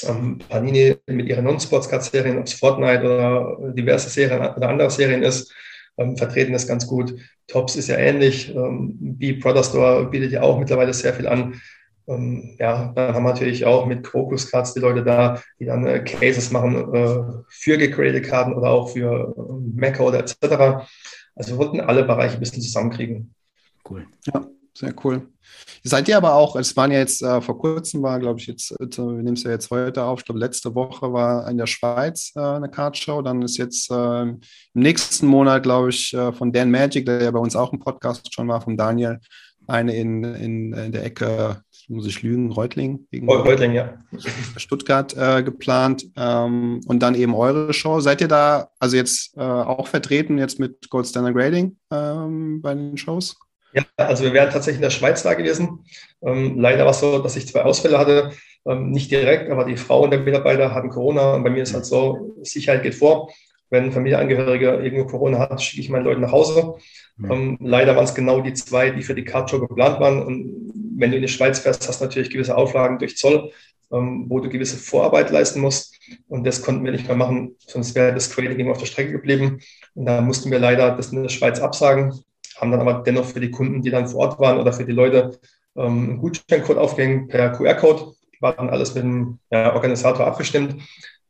[0.04, 5.52] Ähm, Panini mit ihren Non-Sportscard-Serien, ob es Fortnite oder diverse Serien oder andere Serien ist,
[5.98, 7.14] ähm, vertreten das ganz gut.
[7.48, 8.54] Tops ist ja ähnlich.
[8.54, 11.60] Ähm, B Brother Store bietet ja auch mittlerweile sehr viel an.
[12.08, 15.86] Ähm, ja, dann haben wir natürlich auch mit Crocus Cards die Leute da, die dann
[15.86, 20.86] äh, Cases machen äh, für gecreated Karten oder auch für äh, Mac oder etc.
[21.34, 23.34] Also wir wollten alle Bereiche ein bisschen zusammenkriegen.
[23.88, 24.06] Cool.
[24.26, 25.28] Ja, sehr cool.
[25.84, 28.72] Seid ihr aber auch, es waren ja jetzt äh, vor kurzem, war glaube ich jetzt,
[28.72, 31.66] äh, wir nehmen es ja jetzt heute auf, ich glaube letzte Woche war in der
[31.66, 34.40] Schweiz äh, eine Cardshow, dann ist jetzt äh, im
[34.74, 38.32] nächsten Monat, glaube ich, äh, von Dan Magic, der ja bei uns auch im Podcast
[38.32, 39.18] schon war, von Daniel,
[39.66, 43.06] eine in, in, in der Ecke, muss ich lügen, Reutling?
[43.12, 43.98] Reutling, ja.
[44.56, 48.00] Stuttgart äh, geplant ähm, und dann eben eure Show.
[48.00, 52.96] Seid ihr da also jetzt auch vertreten, jetzt mit Gold Standard Grading ähm, bei den
[52.96, 53.36] Shows?
[53.72, 55.84] Ja, also wir wären tatsächlich in der Schweiz da gewesen.
[56.22, 58.32] Ähm, leider war es so, dass ich zwei Ausfälle hatte.
[58.66, 61.34] Ähm, nicht direkt, aber die Frauen der Mitarbeiter hatten Corona.
[61.34, 63.32] Und bei mir ist halt so, Sicherheit geht vor.
[63.70, 66.74] Wenn ein Familienangehöriger irgendwo Corona hat, schicke ich meine Leute nach Hause.
[67.30, 70.22] Ähm, leider waren es genau die zwei, die für die Cardshow geplant waren.
[70.22, 73.52] Und wenn du in die Schweiz fährst, hast du natürlich gewisse Auflagen durch Zoll,
[73.92, 75.98] ähm, wo du gewisse Vorarbeit leisten musst.
[76.28, 79.60] Und das konnten wir nicht mehr machen, sonst wäre das Trading auf der Strecke geblieben.
[79.94, 82.24] Und da mussten wir leider das in der Schweiz absagen
[82.62, 84.92] haben dann aber dennoch für die Kunden, die dann vor Ort waren oder für die
[84.92, 85.38] Leute
[85.76, 88.12] ähm, einen Gutscheincode aufgehängt per QR-Code.
[88.40, 90.76] War dann alles mit dem ja, Organisator abgestimmt,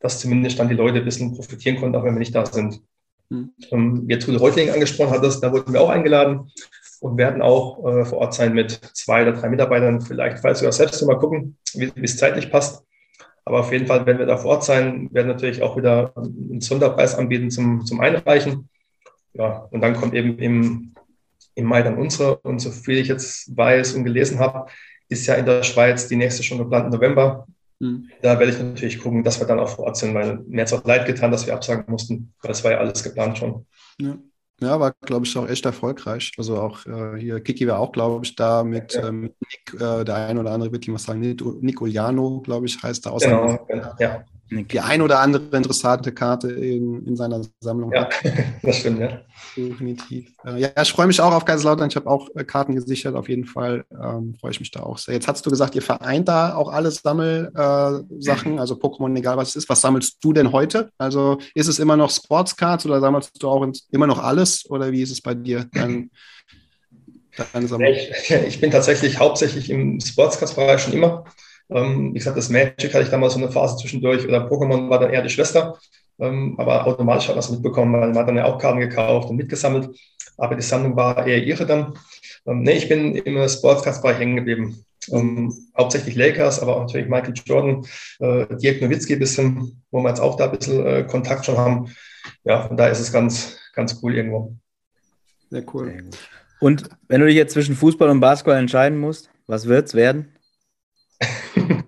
[0.01, 2.83] dass zumindest dann die Leute ein bisschen profitieren konnten, auch wenn wir nicht da sind.
[3.31, 3.53] Mhm.
[3.71, 6.51] Ähm, jetzt, wo du Reutling angesprochen hattest, da wurden wir auch eingeladen
[7.03, 10.01] und werden auch äh, vor Ort sein mit zwei oder drei Mitarbeitern.
[10.01, 12.85] Vielleicht, falls wir auch selbst mal gucken, wie es zeitlich passt.
[13.45, 16.61] Aber auf jeden Fall werden wir da vor Ort sein, werden natürlich auch wieder einen
[16.61, 18.69] Sonderpreis anbieten zum, zum Einreichen.
[19.35, 20.93] Ja, und dann kommt eben im
[21.55, 22.37] im Mai dann unsere.
[22.39, 24.71] Und so viel ich jetzt weiß und gelesen habe,
[25.09, 27.47] ist ja in der Schweiz die nächste schon geplant im November.
[27.79, 28.09] Mhm.
[28.23, 30.69] Da werde ich natürlich gucken, dass wir dann auch vor Ort sind, weil mir hat
[30.69, 33.67] es auch leid getan, dass wir absagen mussten, weil es war ja alles geplant schon.
[33.99, 34.17] Ja.
[34.63, 36.33] Ja, war, glaube ich, auch echt erfolgreich.
[36.39, 39.09] Also auch äh, hier, Kiki war auch, glaube ich, da mit, ja.
[39.09, 42.83] ähm, Nick, äh, der ein oder andere wird ihm was sagen, Nick Uliano, glaube ich,
[42.83, 43.17] heißt er.
[43.19, 44.25] Genau, genau, ja
[44.71, 48.15] die ein oder andere interessante Karte in, in seiner Sammlung ja, hat.
[48.63, 49.21] das stimmt, ja.
[49.57, 50.33] Definitiv.
[50.45, 51.89] Äh, ja, ich freue mich auch auf Kaiserslautern.
[51.89, 53.85] Ich habe auch äh, Karten gesichert, auf jeden Fall.
[53.91, 55.15] Ähm, freue ich mich da auch sehr.
[55.15, 59.51] Jetzt hast du gesagt, ihr vereint da auch alle Sammelsachen, äh, also Pokémon, egal was
[59.51, 59.69] es ist.
[59.69, 60.91] Was sammelst du denn heute?
[60.99, 64.69] Also ist es immer noch Sportscards oder sammelst du auch immer noch alles?
[64.69, 65.67] Oder wie ist es bei dir?
[65.73, 66.11] Dein,
[67.35, 71.25] ich, ich, bin tatsächlich hauptsächlich im Sportscards-Bereich schon immer.
[71.75, 74.99] Ähm, wie gesagt, das Magic hatte ich damals so eine Phase zwischendurch oder Pokémon war
[75.01, 75.79] dann eher die Schwester.
[76.19, 79.31] Ähm, aber automatisch hat man es mitbekommen, weil man hat dann ja auch Karten gekauft
[79.31, 79.89] und mitgesammelt.
[80.37, 81.95] Aber die Sammlung war eher ihre dann.
[82.47, 84.85] Ähm, nee, ich bin im Sportscast-Bereich hängen geblieben.
[85.11, 87.85] Ähm, hauptsächlich Lakers, aber auch natürlich Michael Jordan,
[88.21, 91.59] äh, Dirk Nowitzki ein bisschen, wo wir jetzt auch da ein bisschen äh, Kontakt schon
[91.59, 91.93] haben.
[92.45, 94.57] Ja, und da ist es ganz, ganz cool irgendwo.
[95.51, 96.05] Sehr cool.
[96.61, 100.33] Und wenn du dich jetzt zwischen Fußball und Basketball entscheiden musst, was wird es werden?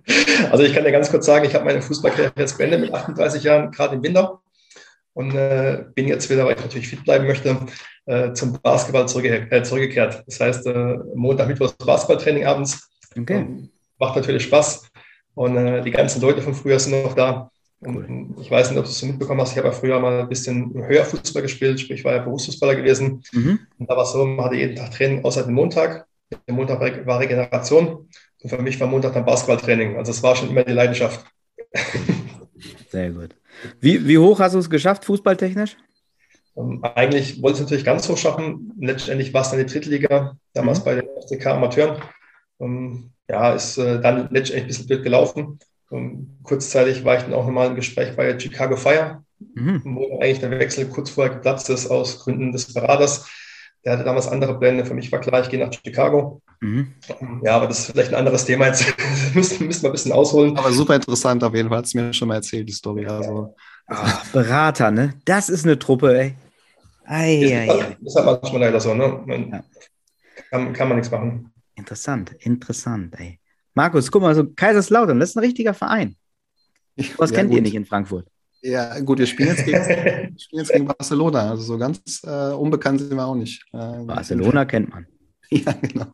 [0.51, 3.43] Also ich kann dir ganz kurz sagen, ich habe meine Fußballkarriere jetzt beendet mit 38
[3.43, 4.41] Jahren, gerade im Winter.
[5.13, 7.57] Und äh, bin jetzt wieder, weil ich natürlich fit bleiben möchte,
[8.07, 10.23] äh, zum Basketball zurückge äh, zurückgekehrt.
[10.27, 12.89] Das heißt, äh, Montag, Mittwoch Basketballtraining abends.
[13.19, 13.39] Okay.
[13.39, 14.89] Ähm, macht natürlich Spaß.
[15.35, 17.51] Und äh, die ganzen Leute von früher sind noch da.
[17.85, 18.29] Cool.
[18.41, 19.53] Ich weiß nicht, ob du es so mitbekommen hast.
[19.53, 22.77] Ich habe ja früher mal ein bisschen höher Fußball gespielt, sprich, ich war ja Berufsfußballer
[22.77, 23.23] gewesen.
[23.33, 23.61] Mhm.
[23.79, 26.07] Und da war es so, man hatte jeden Tag Training außer dem Montag.
[26.49, 28.09] Der Montag war Regeneration.
[28.45, 29.97] Und für mich war Montag dann Basketballtraining.
[29.97, 31.25] Also es war schon immer die Leidenschaft.
[32.91, 33.35] Sehr gut.
[33.81, 35.79] Wie, wie hoch hast du es geschafft, fußballtechnisch?
[36.53, 38.75] Um, ähm, eigentlich wollte ich es natürlich ganz hoch schaffen.
[38.79, 40.85] Letztendlich war es dann die Drittliga, damals mhm.
[40.85, 42.03] bei den FCK Amateuren.
[42.59, 45.59] Um, ähm, ja, ist äh, dann letztendlich ein bisschen blöd gelaufen.
[45.89, 49.81] Um, ähm, kurzzeitig war ich dann auch nochmal im Gespräch bei Chicago Fire, mhm.
[49.87, 53.27] wo eigentlich der Wechsel kurz vorher geplatzt ist aus Gründen des Beraters.
[53.85, 54.85] Der hatte damals andere Pläne.
[54.87, 56.41] Für mich war klar, ich gehe nach Chicago.
[56.61, 56.95] Mhm.
[57.43, 58.67] Ja, aber das ist vielleicht ein anderes Thema.
[58.67, 58.87] Jetzt
[59.35, 60.57] müssen, müssen wir ein bisschen ausholen.
[60.57, 61.79] Aber super interessant auf jeden Fall.
[61.79, 63.07] Hat es mir schon mal erzählt, die Story.
[63.07, 63.55] Also.
[63.87, 65.15] Ach, Berater, ne?
[65.25, 66.35] Das ist eine Truppe, ey.
[67.05, 67.97] Ei, ist, ei, ei.
[68.03, 69.23] ist halt manchmal leider so, ne?
[69.27, 69.65] Man, ja.
[70.51, 71.53] kann, kann man nichts machen.
[71.75, 73.39] Interessant, interessant, ey.
[73.75, 76.17] Markus, guck mal, so Kaiserslautern, das ist ein richtiger Verein.
[77.19, 77.57] Was ja, kennt gut.
[77.57, 78.27] ihr nicht in Frankfurt?
[78.65, 79.79] Ja, gut, wir spielen jetzt gegen,
[80.39, 81.51] spielen jetzt gegen Barcelona.
[81.51, 83.63] Also so ganz äh, unbekannt sind wir auch nicht.
[83.75, 85.07] Äh, Barcelona kennt man.
[85.51, 86.07] Ja, genau.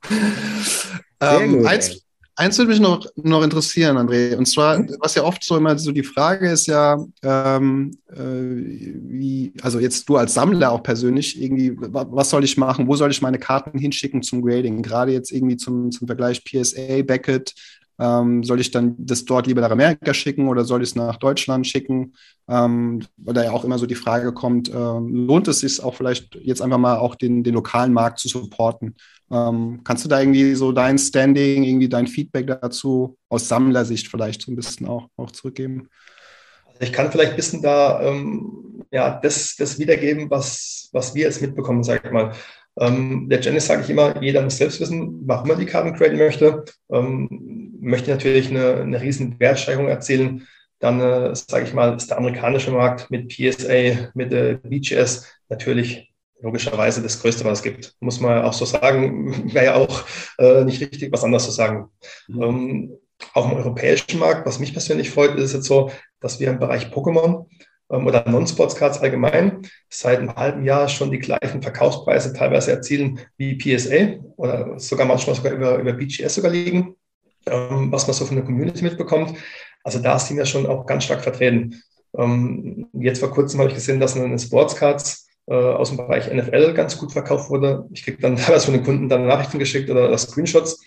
[1.20, 2.02] Ähm, gut, eins,
[2.34, 4.34] eins würde mich noch, noch interessieren, André.
[4.34, 9.52] Und zwar, was ja oft so immer so die Frage ist ja, ähm, äh, wie,
[9.62, 12.88] also jetzt du als Sammler auch persönlich, irgendwie, was soll ich machen?
[12.88, 14.82] Wo soll ich meine Karten hinschicken zum Grading?
[14.82, 17.54] Gerade jetzt irgendwie zum, zum Vergleich PSA, Beckett,
[18.00, 21.16] Ähm, soll ich dann das dort lieber nach Amerika schicken oder soll ich es nach
[21.18, 22.14] Deutschland schicken?
[22.48, 25.94] Ähm, weil da ja auch immer so die Frage kommt, ähm, lohnt es sich auch
[25.94, 28.96] vielleicht jetzt einfach mal auch den, den lokalen Markt zu supporten?
[29.30, 34.42] Ähm, kannst du da irgendwie so dein Standing, irgendwie dein Feedback dazu aus Sammlersicht vielleicht
[34.42, 35.88] so ein bisschen auch, auch zurückgeben?
[36.66, 41.24] Also ich kann vielleicht ein bisschen da ähm, ja, das, das wiedergeben, was, was wir
[41.24, 42.32] jetzt mitbekommen, sage ich mal.
[42.78, 46.64] Ähm, letztendlich sage ich immer, jeder muss selbst wissen, warum er die Karten traden möchte.
[46.90, 50.46] Ähm, möchte natürlich eine, eine riesen Wertsteigerung erzielen.
[50.78, 56.10] Dann, äh, sage ich mal, ist der amerikanische Markt mit PSA, mit äh, BGS natürlich
[56.40, 57.94] logischerweise das Größte, was es gibt.
[58.00, 59.52] Muss man auch so sagen.
[59.54, 60.04] Wäre ja auch
[60.38, 61.90] äh, nicht richtig, was anderes zu sagen.
[62.28, 62.42] Mhm.
[62.42, 62.92] Ähm,
[63.34, 65.90] auf dem europäischen Markt, was mich persönlich freut, ist jetzt so,
[66.20, 67.46] dass wir im Bereich Pokémon
[67.90, 73.56] ähm, oder Non-Sports-Cards allgemein seit einem halben Jahr schon die gleichen Verkaufspreise teilweise erzielen wie
[73.56, 76.96] PSA oder sogar manchmal sogar über, über BGS sogar liegen,
[77.46, 79.36] ähm, was man so von der Community mitbekommt.
[79.82, 81.82] Also da sind wir schon auch ganz stark vertreten.
[82.16, 86.74] Ähm, jetzt vor kurzem habe ich gesehen, dass eine Sportscards äh, aus dem Bereich NFL
[86.74, 87.86] ganz gut verkauft wurde.
[87.92, 90.80] Ich kriege dann teilweise von den Kunden dann Nachrichten geschickt oder Screenshots.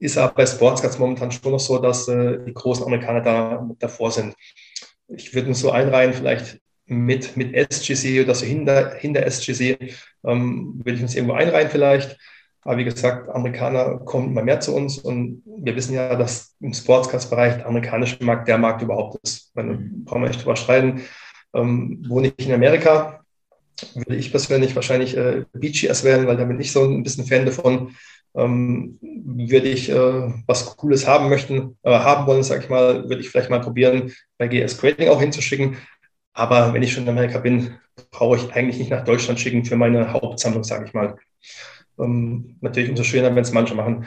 [0.00, 4.10] ist aber bei Sportscards momentan schon noch so, dass äh, die großen Amerikaner da davor
[4.10, 4.34] sind
[5.08, 10.80] ich würde uns so einreihen, vielleicht mit, mit SGC oder so hinter, hinter SGC, ähm,
[10.84, 12.18] würde ich uns irgendwo einreihen vielleicht.
[12.62, 16.74] Aber wie gesagt, Amerikaner kommen immer mehr zu uns und wir wissen ja, dass im
[16.74, 19.52] Sportscast-Bereich der amerikanische Markt der Markt überhaupt ist.
[19.54, 21.02] Da brauchen wir nicht drüber streiten.
[21.54, 23.20] Ähm, wohne ich in Amerika,
[23.94, 27.46] würde ich persönlich wahrscheinlich äh, BGS wählen, weil da bin ich so ein bisschen Fan
[27.46, 27.94] davon
[28.38, 33.20] ähm, würde ich äh, was Cooles haben möchten, äh, haben wollen, sage ich mal, würde
[33.20, 35.76] ich vielleicht mal probieren, bei GS Grading auch hinzuschicken.
[36.32, 37.78] Aber wenn ich schon in Amerika bin,
[38.10, 41.16] brauche ich eigentlich nicht nach Deutschland schicken für meine Hauptsammlung, sage ich mal.
[41.98, 44.06] Ähm, natürlich umso schöner, wenn es manche machen.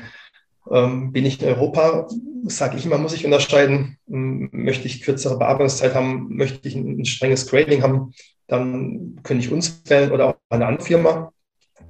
[0.69, 2.08] Ähm, bin ich in Europa,
[2.43, 3.97] sage ich immer, muss ich unterscheiden.
[4.10, 8.13] Ähm, möchte ich kürzere Bearbeitungszeit haben, möchte ich ein, ein strenges Grading haben,
[8.47, 11.32] dann könnte ich uns wählen oder auch eine andere Firma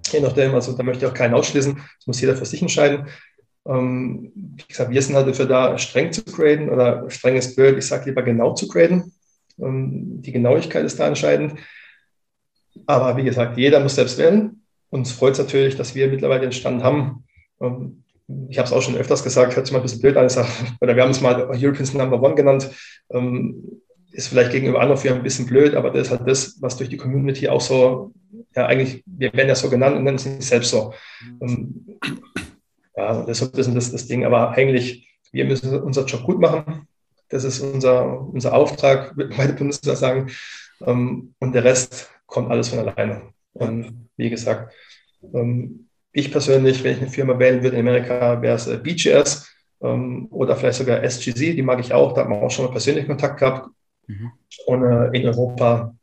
[0.10, 3.08] je nachdem, also da möchte ich auch keinen ausschließen, das muss jeder für sich entscheiden.
[3.66, 7.86] Ähm, wie gesagt, wir sind halt dafür da, streng zu graden oder strenges Bild, ich
[7.86, 9.14] sage lieber genau zu graden.
[9.60, 11.60] Ähm, die Genauigkeit ist da entscheidend.
[12.86, 14.61] Aber wie gesagt, jeder muss selbst wählen.
[14.92, 17.24] Uns freut es natürlich, dass wir mittlerweile den Stand haben.
[17.60, 18.04] Ähm,
[18.50, 20.28] ich habe es auch schon öfters gesagt, hört sich mal ein bisschen blöd an,
[20.80, 22.70] oder wir haben es mal Europeans Number One genannt.
[23.10, 26.78] Ähm, ist vielleicht gegenüber anderen Firmen ein bisschen blöd, aber das ist halt das, was
[26.78, 28.14] durch die Community auch so
[28.56, 30.94] ja eigentlich, wir werden ja so genannt und nennen es nicht selbst so.
[31.40, 32.00] Und,
[32.96, 34.26] ja, das ist ein bisschen das, Ding.
[34.26, 36.88] Aber eigentlich, wir müssen unseren Job gut machen.
[37.30, 40.30] Das ist unser, unser Auftrag, würde meine Bundeswehr sagen.
[40.86, 43.22] Ähm, und der Rest kommt alles von alleine.
[43.54, 44.74] Und wie gesagt,
[45.34, 49.48] ähm, ich persönlich, wenn ich eine Firma wählen würde in Amerika, wäre es äh, BGS
[49.82, 52.72] ähm, oder vielleicht sogar SGZ, die mag ich auch, da hat man auch schon mal
[52.72, 53.70] persönlich Kontakt gehabt.
[54.08, 54.32] Mhm.
[54.66, 55.96] Und äh, in Europa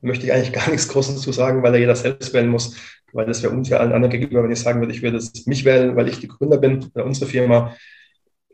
[0.00, 2.76] möchte ich eigentlich gar nichts Großes zu sagen, weil er jeder selbst wählen muss,
[3.12, 5.96] weil das wäre unfair allen anderen gegenüber, wenn ich sagen würde, ich würde mich wählen,
[5.96, 7.74] weil ich die Gründer bin oder unsere Firma.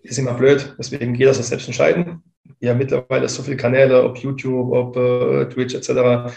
[0.03, 2.23] Ist immer blöd, deswegen jeder soll selbst entscheiden.
[2.61, 6.33] Ja, mittlerweile so viele Kanäle, ob YouTube, ob äh, Twitch etc.,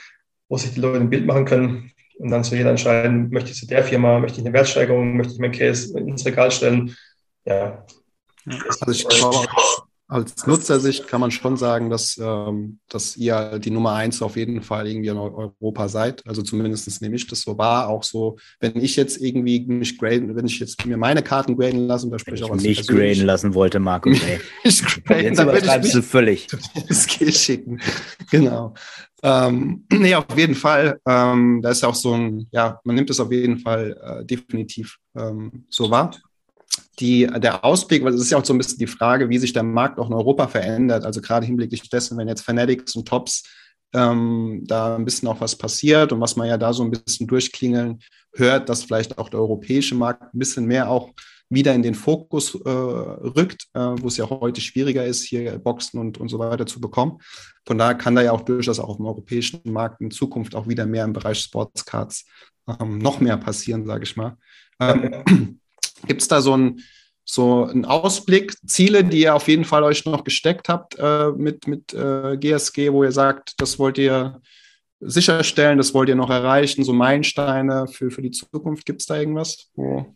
[0.50, 1.91] wo sich die Leute ein Bild machen können.
[2.17, 5.34] Und dann soll jeder entscheiden, möchte ich zu der Firma, möchte ich eine Wertsteigerung, möchte
[5.34, 6.95] ich meinen Case ins Regal stellen.
[7.45, 7.86] Ja.
[8.45, 9.47] Also ich glaube,
[10.12, 14.62] als Nutzersicht kann man schon sagen, dass, ähm, dass ihr die Nummer eins auf jeden
[14.62, 16.28] Fall irgendwie in Europa seid.
[16.28, 17.88] Also zumindest nehme ich das so wahr.
[17.88, 21.88] Auch so, wenn ich jetzt irgendwie mich graden, wenn ich jetzt mir meine Karten graden
[21.88, 24.10] lasse, und da spreche ich auch was nicht graden lassen wollte, Marco.
[24.65, 26.47] ich graden, jetzt übertreibst du völlig.
[26.89, 27.80] Das geht schicken.
[28.32, 28.74] Genau.
[29.24, 31.00] Ähm, nee, auf jeden Fall.
[31.08, 34.26] Ähm, da ist ja auch so ein, ja, man nimmt es auf jeden Fall äh,
[34.26, 36.12] definitiv ähm, so wahr
[37.02, 39.54] die, der Ausblick, weil es ist ja auch so ein bisschen die Frage, wie sich
[39.54, 41.04] der Markt auch in Europa verändert.
[41.04, 43.44] Also gerade hinblicklich dessen, wenn jetzt Fanatics und Tops
[43.94, 47.28] ähm, da ein bisschen auch was passiert und was man ja da so ein bisschen
[47.28, 48.00] durchklingeln
[48.34, 51.12] hört, dass vielleicht auch der europäische Markt ein bisschen mehr auch
[51.50, 56.00] wieder in den Fokus äh, rückt, äh, wo es ja heute schwieriger ist, hier Boxen
[56.00, 57.20] und, und so weiter zu bekommen.
[57.66, 60.70] Von daher kann da ja auch durchaus auch auf dem europäischen Markt in Zukunft auch
[60.70, 62.26] wieder mehr im Bereich Sportscards
[62.80, 64.38] ähm, noch mehr passieren, sage ich mal.
[64.80, 65.60] Ähm,
[66.08, 66.82] Gibt es da so einen
[67.24, 71.68] so einen Ausblick, Ziele, die ihr auf jeden Fall euch noch gesteckt habt äh, mit,
[71.68, 74.42] mit äh, GSG, wo ihr sagt, das wollt ihr
[75.00, 78.86] sicherstellen, das wollt ihr noch erreichen, so Meilensteine für, für die Zukunft?
[78.86, 79.70] Gibt es da irgendwas?
[79.76, 80.16] Wo?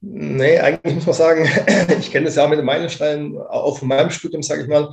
[0.00, 1.44] Nee, eigentlich muss man sagen,
[1.98, 4.92] ich kenne das ja auch mit den Meilensteinen, auch von meinem Studium, sage ich mal.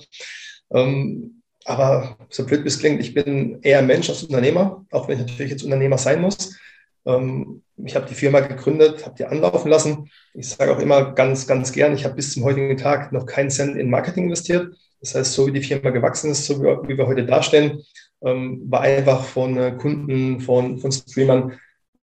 [0.73, 5.19] Ähm, aber so blöd wie es klingt, ich bin eher Mensch als Unternehmer, auch wenn
[5.19, 6.57] ich natürlich jetzt Unternehmer sein muss.
[7.05, 10.09] Ähm, ich habe die Firma gegründet, habe die anlaufen lassen.
[10.33, 13.49] Ich sage auch immer ganz, ganz gern, ich habe bis zum heutigen Tag noch keinen
[13.49, 14.73] Cent in Marketing investiert.
[15.01, 17.83] Das heißt, so wie die Firma gewachsen ist, so wie wir heute dastehen,
[18.23, 21.59] ähm, war einfach von äh, Kunden, von, von Streamern.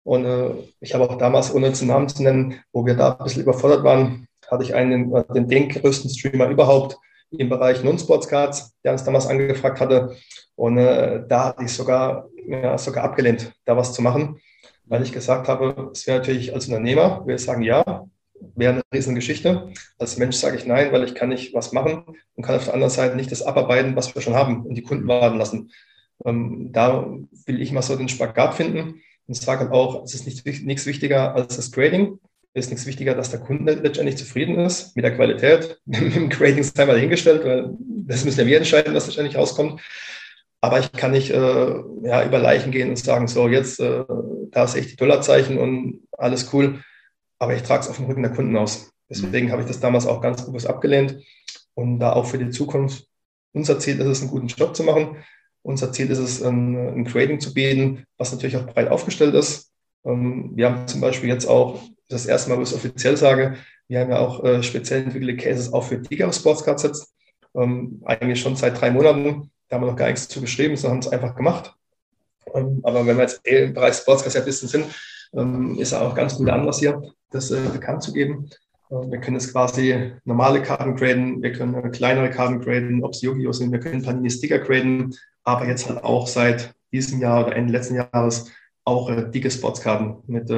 [0.03, 3.23] Und äh, ich habe auch damals, ohne zu Namen zu nennen, wo wir da ein
[3.23, 6.97] bisschen überfordert waren, hatte ich einen, äh, den, den größten Streamer überhaupt
[7.31, 10.15] im Bereich Non-Sports-Cards, der uns damals angefragt hatte.
[10.55, 14.39] Und da hatte ich sogar, ja, sogar abgelehnt, da was zu machen,
[14.87, 18.07] weil ich gesagt habe, es wäre natürlich als Unternehmer, wir sagen ja,
[18.55, 19.71] wäre eine Riesengeschichte.
[19.97, 22.03] Als Mensch sage ich nein, weil ich kann nicht was machen
[22.35, 24.83] und kann auf der anderen Seite nicht das abarbeiten, was wir schon haben und die
[24.83, 25.71] Kunden warten lassen.
[26.25, 27.07] Ähm, da
[27.45, 31.35] will ich mal so den Spagat finden und sage auch, es ist nicht, nichts wichtiger
[31.35, 32.19] als das Grading.
[32.53, 35.79] Es ist nichts wichtiger, dass der Kunde letztendlich zufrieden ist mit der Qualität.
[35.85, 39.81] Mit dem Grading ist einmal hingestellt, weil das müssen ja wir entscheiden, was letztendlich rauskommt.
[40.59, 44.03] Aber ich kann nicht äh, ja, über Leichen gehen und sagen, so jetzt, äh,
[44.51, 46.83] da ist echt die Dollarzeichen und alles cool.
[47.39, 48.91] Aber ich trage es auf dem Rücken der Kunden aus.
[49.09, 51.23] Deswegen habe ich das damals auch ganz bewusst abgelehnt.
[51.73, 53.07] Und da auch für die Zukunft,
[53.53, 55.17] unser Ziel ist es, einen guten Job zu machen.
[55.61, 59.71] Unser Ziel ist es, ein, ein Grading zu bieten, was natürlich auch breit aufgestellt ist.
[60.05, 63.57] Ähm, wir haben zum Beispiel jetzt auch, das erste Mal, wo ich es offiziell sage,
[63.87, 67.13] wir haben ja auch äh, speziell entwickelte Cases auch für dickere Sportscards jetzt.
[67.53, 69.51] Ähm, eigentlich schon seit drei Monaten.
[69.67, 71.73] Da haben wir noch gar nichts zu geschrieben, sondern haben es einfach gemacht.
[72.53, 74.03] Ähm, aber wenn wir jetzt eh im Bereich
[74.45, 74.85] bisschen sind,
[75.77, 78.49] ist auch ganz gut Anlass hier, das äh, bekannt zu geben.
[78.89, 83.51] Wir können jetzt quasi normale Karten graden, wir können kleinere Karten graden, ob es Yu-Gi-Oh!
[83.51, 87.95] sind, wir können Panini-Sticker graden, aber jetzt halt auch seit diesem Jahr oder Ende letzten
[87.95, 88.49] Jahres
[88.85, 90.53] auch äh, dicke Sportskarten mit, äh,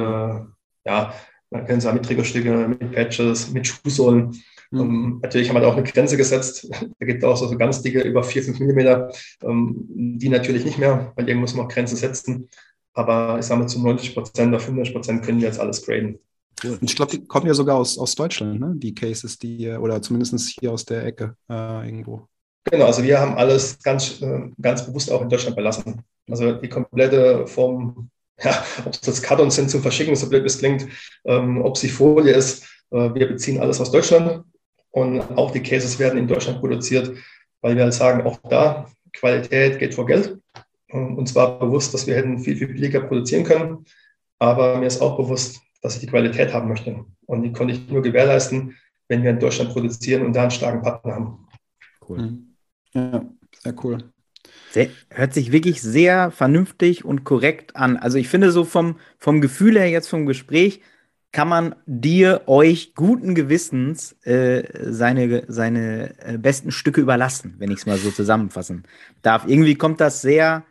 [0.84, 1.12] ja,
[1.50, 4.40] man kennt es mit Triggerstücke, mit Patches, mit Schuhsohlen.
[4.70, 4.80] Mhm.
[4.80, 6.68] Ähm, natürlich haben wir da auch eine Grenze gesetzt.
[6.98, 9.10] Da gibt es auch so ganz dicke, über 4, 5 Millimeter.
[9.42, 12.48] Ähm, die natürlich nicht mehr, weil irgendwo muss man auch Grenzen setzen.
[12.92, 16.18] Aber ich sage mal, zu 90 Prozent oder 95 Prozent können wir jetzt alles graden.
[16.64, 18.74] Und ich glaube, die kommen ja sogar aus, aus Deutschland, ne?
[18.76, 22.26] die Cases, die, oder zumindest hier aus der Ecke äh, irgendwo.
[22.64, 26.02] Genau, also wir haben alles ganz, äh, ganz bewusst auch in Deutschland belassen.
[26.28, 28.10] Also die komplette Form,
[28.42, 30.86] ja, ob es das Kartons sind zum Verschicken, so blöd es klingt,
[31.24, 34.44] ähm, ob es die Folie ist, äh, wir beziehen alles aus Deutschland
[34.90, 37.16] und auch die Cases werden in Deutschland produziert,
[37.60, 40.38] weil wir halt sagen, auch da, Qualität geht vor Geld.
[40.92, 43.84] Und zwar bewusst, dass wir hätten viel, viel billiger produzieren können.
[44.38, 47.04] Aber mir ist auch bewusst, dass ich die Qualität haben möchte.
[47.26, 48.76] Und die konnte ich nur gewährleisten,
[49.08, 51.48] wenn wir in Deutschland produzieren und da einen starken Partner haben.
[52.08, 52.18] Cool.
[52.18, 52.56] Mhm.
[52.92, 53.24] Ja,
[53.62, 53.98] sehr cool.
[54.70, 57.96] Sehr, hört sich wirklich sehr vernünftig und korrekt an.
[57.96, 60.80] Also ich finde so vom, vom Gefühl her jetzt vom Gespräch
[61.32, 67.78] kann man dir, euch guten Gewissens äh, seine, seine äh, besten Stücke überlassen, wenn ich
[67.78, 68.84] es mal so zusammenfassen
[69.22, 69.46] darf.
[69.46, 70.64] Irgendwie kommt das sehr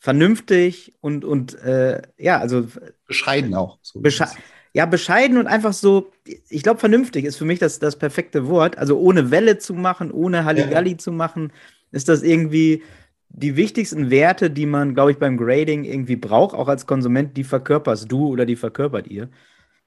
[0.00, 2.66] vernünftig und, und äh, ja, also
[3.06, 3.78] bescheiden auch.
[3.82, 4.26] So besche
[4.74, 6.10] ja, bescheiden und einfach so,
[6.48, 8.78] ich glaube, vernünftig ist für mich das, das perfekte Wort.
[8.78, 10.98] Also ohne Welle zu machen, ohne Halligalli ja.
[10.98, 11.52] zu machen,
[11.90, 12.82] ist das irgendwie
[13.28, 17.44] die wichtigsten Werte, die man, glaube ich, beim Grading irgendwie braucht, auch als Konsument, die
[17.44, 19.28] verkörperst du oder die verkörpert ihr.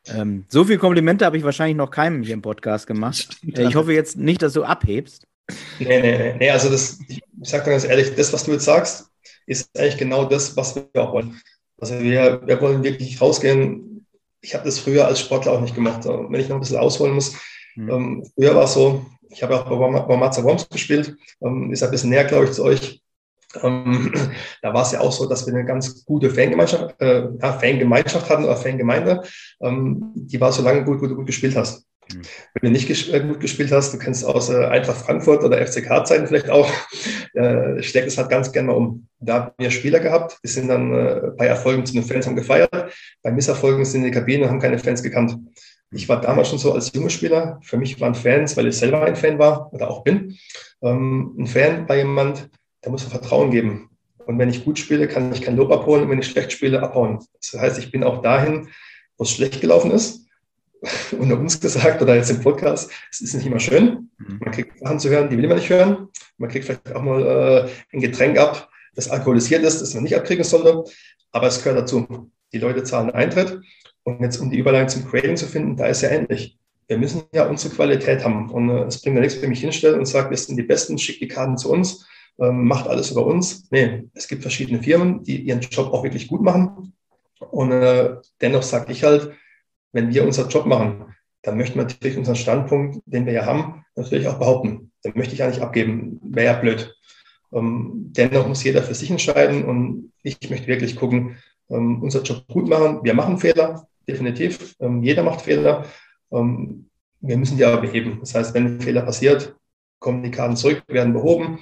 [0.08, 3.38] Ähm, so viele Komplimente habe ich wahrscheinlich noch keinem hier im Podcast gemacht.
[3.56, 5.28] Äh, ich hoffe jetzt nicht, dass du abhebst.
[5.80, 6.50] Nee, nee, nee.
[6.50, 9.08] Also das, ich sage ganz ehrlich, das, was du jetzt sagst,
[9.46, 11.40] ist eigentlich genau das, was wir auch wollen.
[11.80, 14.06] Also wir, wir wollen wirklich rausgehen.
[14.42, 16.06] Ich habe das früher als Sportler auch nicht gemacht.
[16.06, 17.36] Wenn ich noch ein bisschen ausholen muss,
[17.76, 17.90] mhm.
[17.90, 21.92] ähm, früher war es so, ich habe auch bei Mazza Worms gespielt, ähm, ist ein
[21.92, 23.02] bisschen näher, glaube ich, zu euch.
[23.64, 24.14] Ähm,
[24.62, 28.30] da war es ja auch so, dass wir eine ganz gute Fangemeinschaft, äh, ja, Fangemeinschaft
[28.30, 29.24] hatten oder Fangemeinde.
[29.62, 31.86] Ähm, die war so lange gut, gut, gut gespielt hast.
[32.12, 32.22] Mhm.
[32.54, 35.66] Wenn du nicht ges äh, gut gespielt hast, du kennst aus äh, Eintracht Frankfurt oder
[35.66, 36.70] FCK-Zeiten vielleicht auch,
[37.34, 39.08] äh, schlägt es halt ganz gerne mal um.
[39.20, 42.36] Da haben wir Spieler gehabt, die sind dann äh, bei Erfolgen zu den Fans haben
[42.36, 42.70] gefeiert,
[43.24, 45.38] bei Misserfolgen sind in die Kabine und haben keine Fans gekannt.
[45.92, 49.04] Ich war damals schon so als junger Spieler, für mich waren Fans, weil ich selber
[49.04, 50.38] ein Fan war oder auch bin,
[50.82, 52.50] ähm, ein Fan bei jemand,
[52.86, 53.90] der muss Vertrauen geben.
[54.26, 56.82] Und wenn ich gut spiele, kann ich kein Lob abholen und wenn ich schlecht spiele,
[56.82, 57.20] abhauen.
[57.42, 58.70] Das heißt, ich bin auch dahin,
[59.18, 60.28] wo es schlecht gelaufen ist,
[61.20, 64.12] unter uns gesagt oder jetzt im Podcast, es ist nicht immer schön.
[64.18, 64.40] Mhm.
[64.40, 66.10] Man kriegt Sachen zu hören, die will man nicht hören.
[66.38, 70.16] Man kriegt vielleicht auch mal äh, ein Getränk ab, das alkoholisiert ist, das man nicht
[70.16, 70.84] abkriegen sollte.
[71.32, 72.32] Aber es gehört dazu.
[72.54, 73.62] Die Leute zahlen Eintritt.
[74.04, 76.58] Und jetzt, um die Überleitung zum Grading zu finden, da ist ja ähnlich.
[76.88, 78.52] Wir müssen ja unsere Qualität haben.
[78.52, 80.64] Und äh, es bringt ja nichts, wenn ich mich hinstelle und sage, wir sind die
[80.64, 82.06] Besten, schickt die Karten zu uns,
[82.40, 83.70] ähm, macht alles über uns.
[83.72, 86.94] Nee, es gibt verschiedene Firmen, die ihren Job auch wirklich gut machen.
[87.40, 89.32] Und äh, dennoch sage ich halt,
[89.92, 93.86] wenn wir unseren Job machen, dann möchten wir natürlich unseren Standpunkt, den wir ja haben,
[93.96, 94.92] natürlich auch behaupten.
[95.04, 96.96] Den möchte ich ja nicht abgeben, wäre ja blöd.
[97.54, 101.38] Ähm, dennoch muss jeder für sich entscheiden und ich möchte wirklich gucken,
[101.70, 103.00] ähm, unseren Job gut machen.
[103.04, 104.76] Wir machen Fehler, definitiv.
[104.80, 105.86] Ähm, jeder macht Fehler.
[106.32, 106.90] Ähm,
[107.22, 108.18] wir müssen die aber beheben.
[108.20, 109.56] Das heißt, wenn ein Fehler passiert,
[110.00, 111.60] kommen die Karten zurück, werden behoben.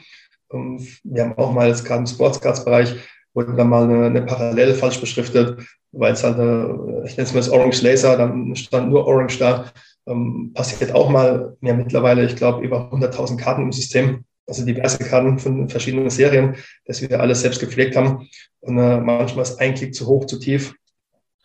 [0.53, 2.95] Ähm, wir haben auch mal das Karten Sports Bereich
[3.33, 7.33] wurde dann mal eine, eine Parallele falsch beschriftet, weil es halt, eine, ich nenne es
[7.33, 9.71] mal das Orange Laser, dann stand nur Orange da.
[10.05, 11.55] Ähm, passiert auch mal.
[11.61, 16.09] Wir haben mittlerweile, ich glaube, über 100.000 Karten im System, also diverse Karten von verschiedenen
[16.09, 18.27] Serien, dass wir alles selbst gepflegt haben.
[18.59, 20.75] Und äh, manchmal ist ein Klick zu hoch, zu tief.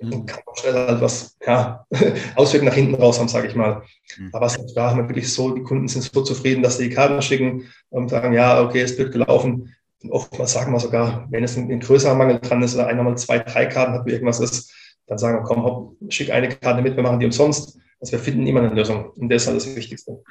[0.01, 0.26] Mhm.
[0.26, 1.86] Kann auch schnell halt was, ja,
[2.36, 3.82] Auswirkungen nach hinten raus haben, sage ich mal.
[4.16, 4.30] Mhm.
[4.32, 7.20] Aber da haben wir wirklich so, die Kunden sind so zufrieden, dass sie die Karten
[7.22, 9.74] schicken und sagen, ja, okay, es wird gelaufen.
[10.03, 13.03] Und oftmals sagen wir sogar, wenn es ein, ein größerer Mangel dran ist oder einer
[13.03, 14.72] mal zwei, drei Karten hat, wie irgendwas ist,
[15.09, 17.78] dann sagen wir, komm, hopp, schick eine Karte mit, wir machen die umsonst.
[18.01, 19.11] Also wir finden immer eine Lösung.
[19.16, 20.22] Und das ist alles das Wichtigste.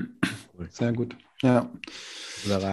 [0.69, 1.15] Sehr gut.
[1.41, 1.69] Ja.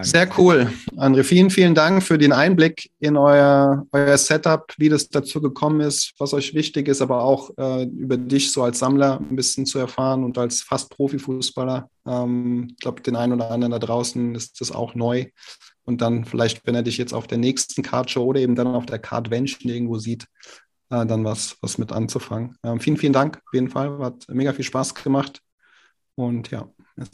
[0.03, 0.71] Sehr cool.
[0.97, 5.81] André, vielen, vielen Dank für den Einblick in euer, euer Setup, wie das dazu gekommen
[5.81, 9.67] ist, was euch wichtig ist, aber auch äh, über dich so als Sammler ein bisschen
[9.67, 11.89] zu erfahren und als fast Profifußballer.
[12.07, 15.27] Ähm, ich glaube, den einen oder anderen da draußen ist das auch neu.
[15.87, 18.69] Und dann vielleicht, wenn er dich jetzt auf der nächsten Card Show oder eben dann
[18.69, 20.27] auf der Card Vention irgendwo sieht,
[20.91, 22.57] äh, dann was, was mit anzufangen.
[22.65, 23.99] Ähm, vielen, vielen Dank auf jeden Fall.
[23.99, 25.41] Hat mega viel Spaß gemacht.
[26.15, 26.69] Und ja.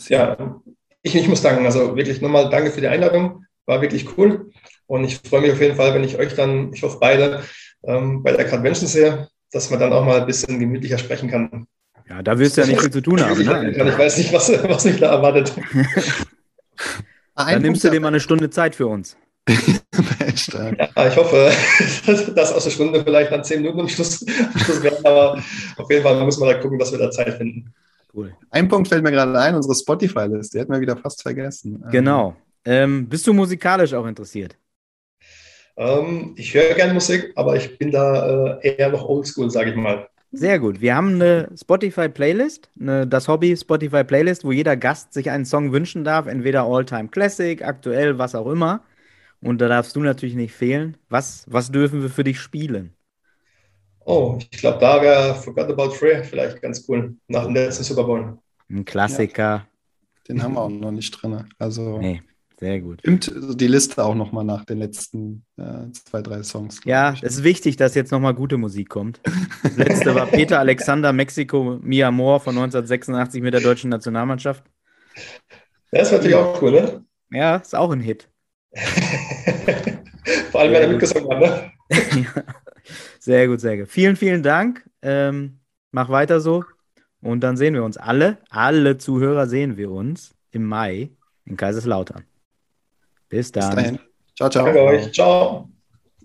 [0.08, 0.60] Ja,
[1.02, 3.44] ich, ich muss sagen, also wirklich nochmal danke für die Einladung.
[3.66, 4.50] War wirklich cool.
[4.86, 7.42] Und ich freue mich auf jeden Fall, wenn ich euch dann, ich hoffe beide,
[7.84, 11.30] ähm, bei der Card Vention sehe, dass man dann auch mal ein bisschen gemütlicher sprechen
[11.30, 11.66] kann.
[12.08, 13.42] Ja, da wirst du ja nicht viel zu tun haben.
[13.42, 13.72] Ne?
[13.76, 15.54] Ich weiß nicht, was, was mich da erwartet.
[17.36, 19.16] Dann nimmst du dir mal eine Stunde Zeit für uns.
[20.96, 21.52] ja, ich hoffe,
[22.34, 25.42] dass aus der Stunde vielleicht dann zehn Minuten am Schluss, am Schluss werden, aber
[25.76, 27.72] auf jeden Fall muss man da gucken, dass wir da Zeit finden.
[28.14, 28.34] Cool.
[28.50, 31.82] Ein Punkt fällt mir gerade ein, unsere Spotify-Liste, die hätten wir wieder fast vergessen.
[31.84, 32.36] Ähm, genau.
[32.64, 34.56] Ähm, bist du musikalisch auch interessiert?
[35.76, 39.76] Ähm, ich höre gerne Musik, aber ich bin da äh, eher noch oldschool, sage ich
[39.76, 40.08] mal.
[40.32, 40.80] Sehr gut.
[40.80, 46.28] Wir haben eine Spotify-Playlist, das Hobby Spotify-Playlist, wo jeder Gast sich einen Song wünschen darf,
[46.28, 48.84] entweder All-Time Classic, aktuell, was auch immer.
[49.42, 50.96] Und da darfst du natürlich nicht fehlen.
[51.08, 52.94] Was, was dürfen wir für dich spielen?
[54.04, 58.04] Oh, ich glaube, da wäre Forgot About Free vielleicht ganz cool, nach dem letzten Super
[58.04, 58.38] Bowl.
[58.68, 59.42] Ein Klassiker.
[59.42, 59.66] Ja,
[60.28, 61.44] den haben wir auch noch nicht drin.
[61.58, 61.98] Also.
[61.98, 62.22] Nee.
[62.60, 63.00] Sehr gut.
[63.00, 66.82] Stimmt die Liste auch nochmal nach den letzten äh, zwei, drei Songs.
[66.84, 69.18] Ja, es ist wichtig, dass jetzt nochmal gute Musik kommt.
[69.62, 74.62] Das letzte war Peter Alexander Mexiko Mi Amor von 1986 mit der deutschen Nationalmannschaft.
[75.90, 77.04] Das ist natürlich auch cool, ne?
[77.30, 78.28] Ja, ist auch ein Hit.
[80.50, 81.72] Vor allem, wenn er mitgesungen hat, ne?
[83.18, 83.88] sehr gut, sehr gut.
[83.88, 84.88] Vielen, vielen Dank.
[85.02, 85.60] Ähm,
[85.92, 86.64] mach weiter so.
[87.22, 91.10] Und dann sehen wir uns alle, alle Zuhörer sehen wir uns im Mai
[91.44, 92.24] in Kaiserslautern.
[93.28, 93.74] Bis dann.
[93.74, 93.98] Bis dahin.
[94.36, 94.64] Ciao, ciao.
[94.64, 95.12] Danke euch.
[95.12, 95.68] Ciao.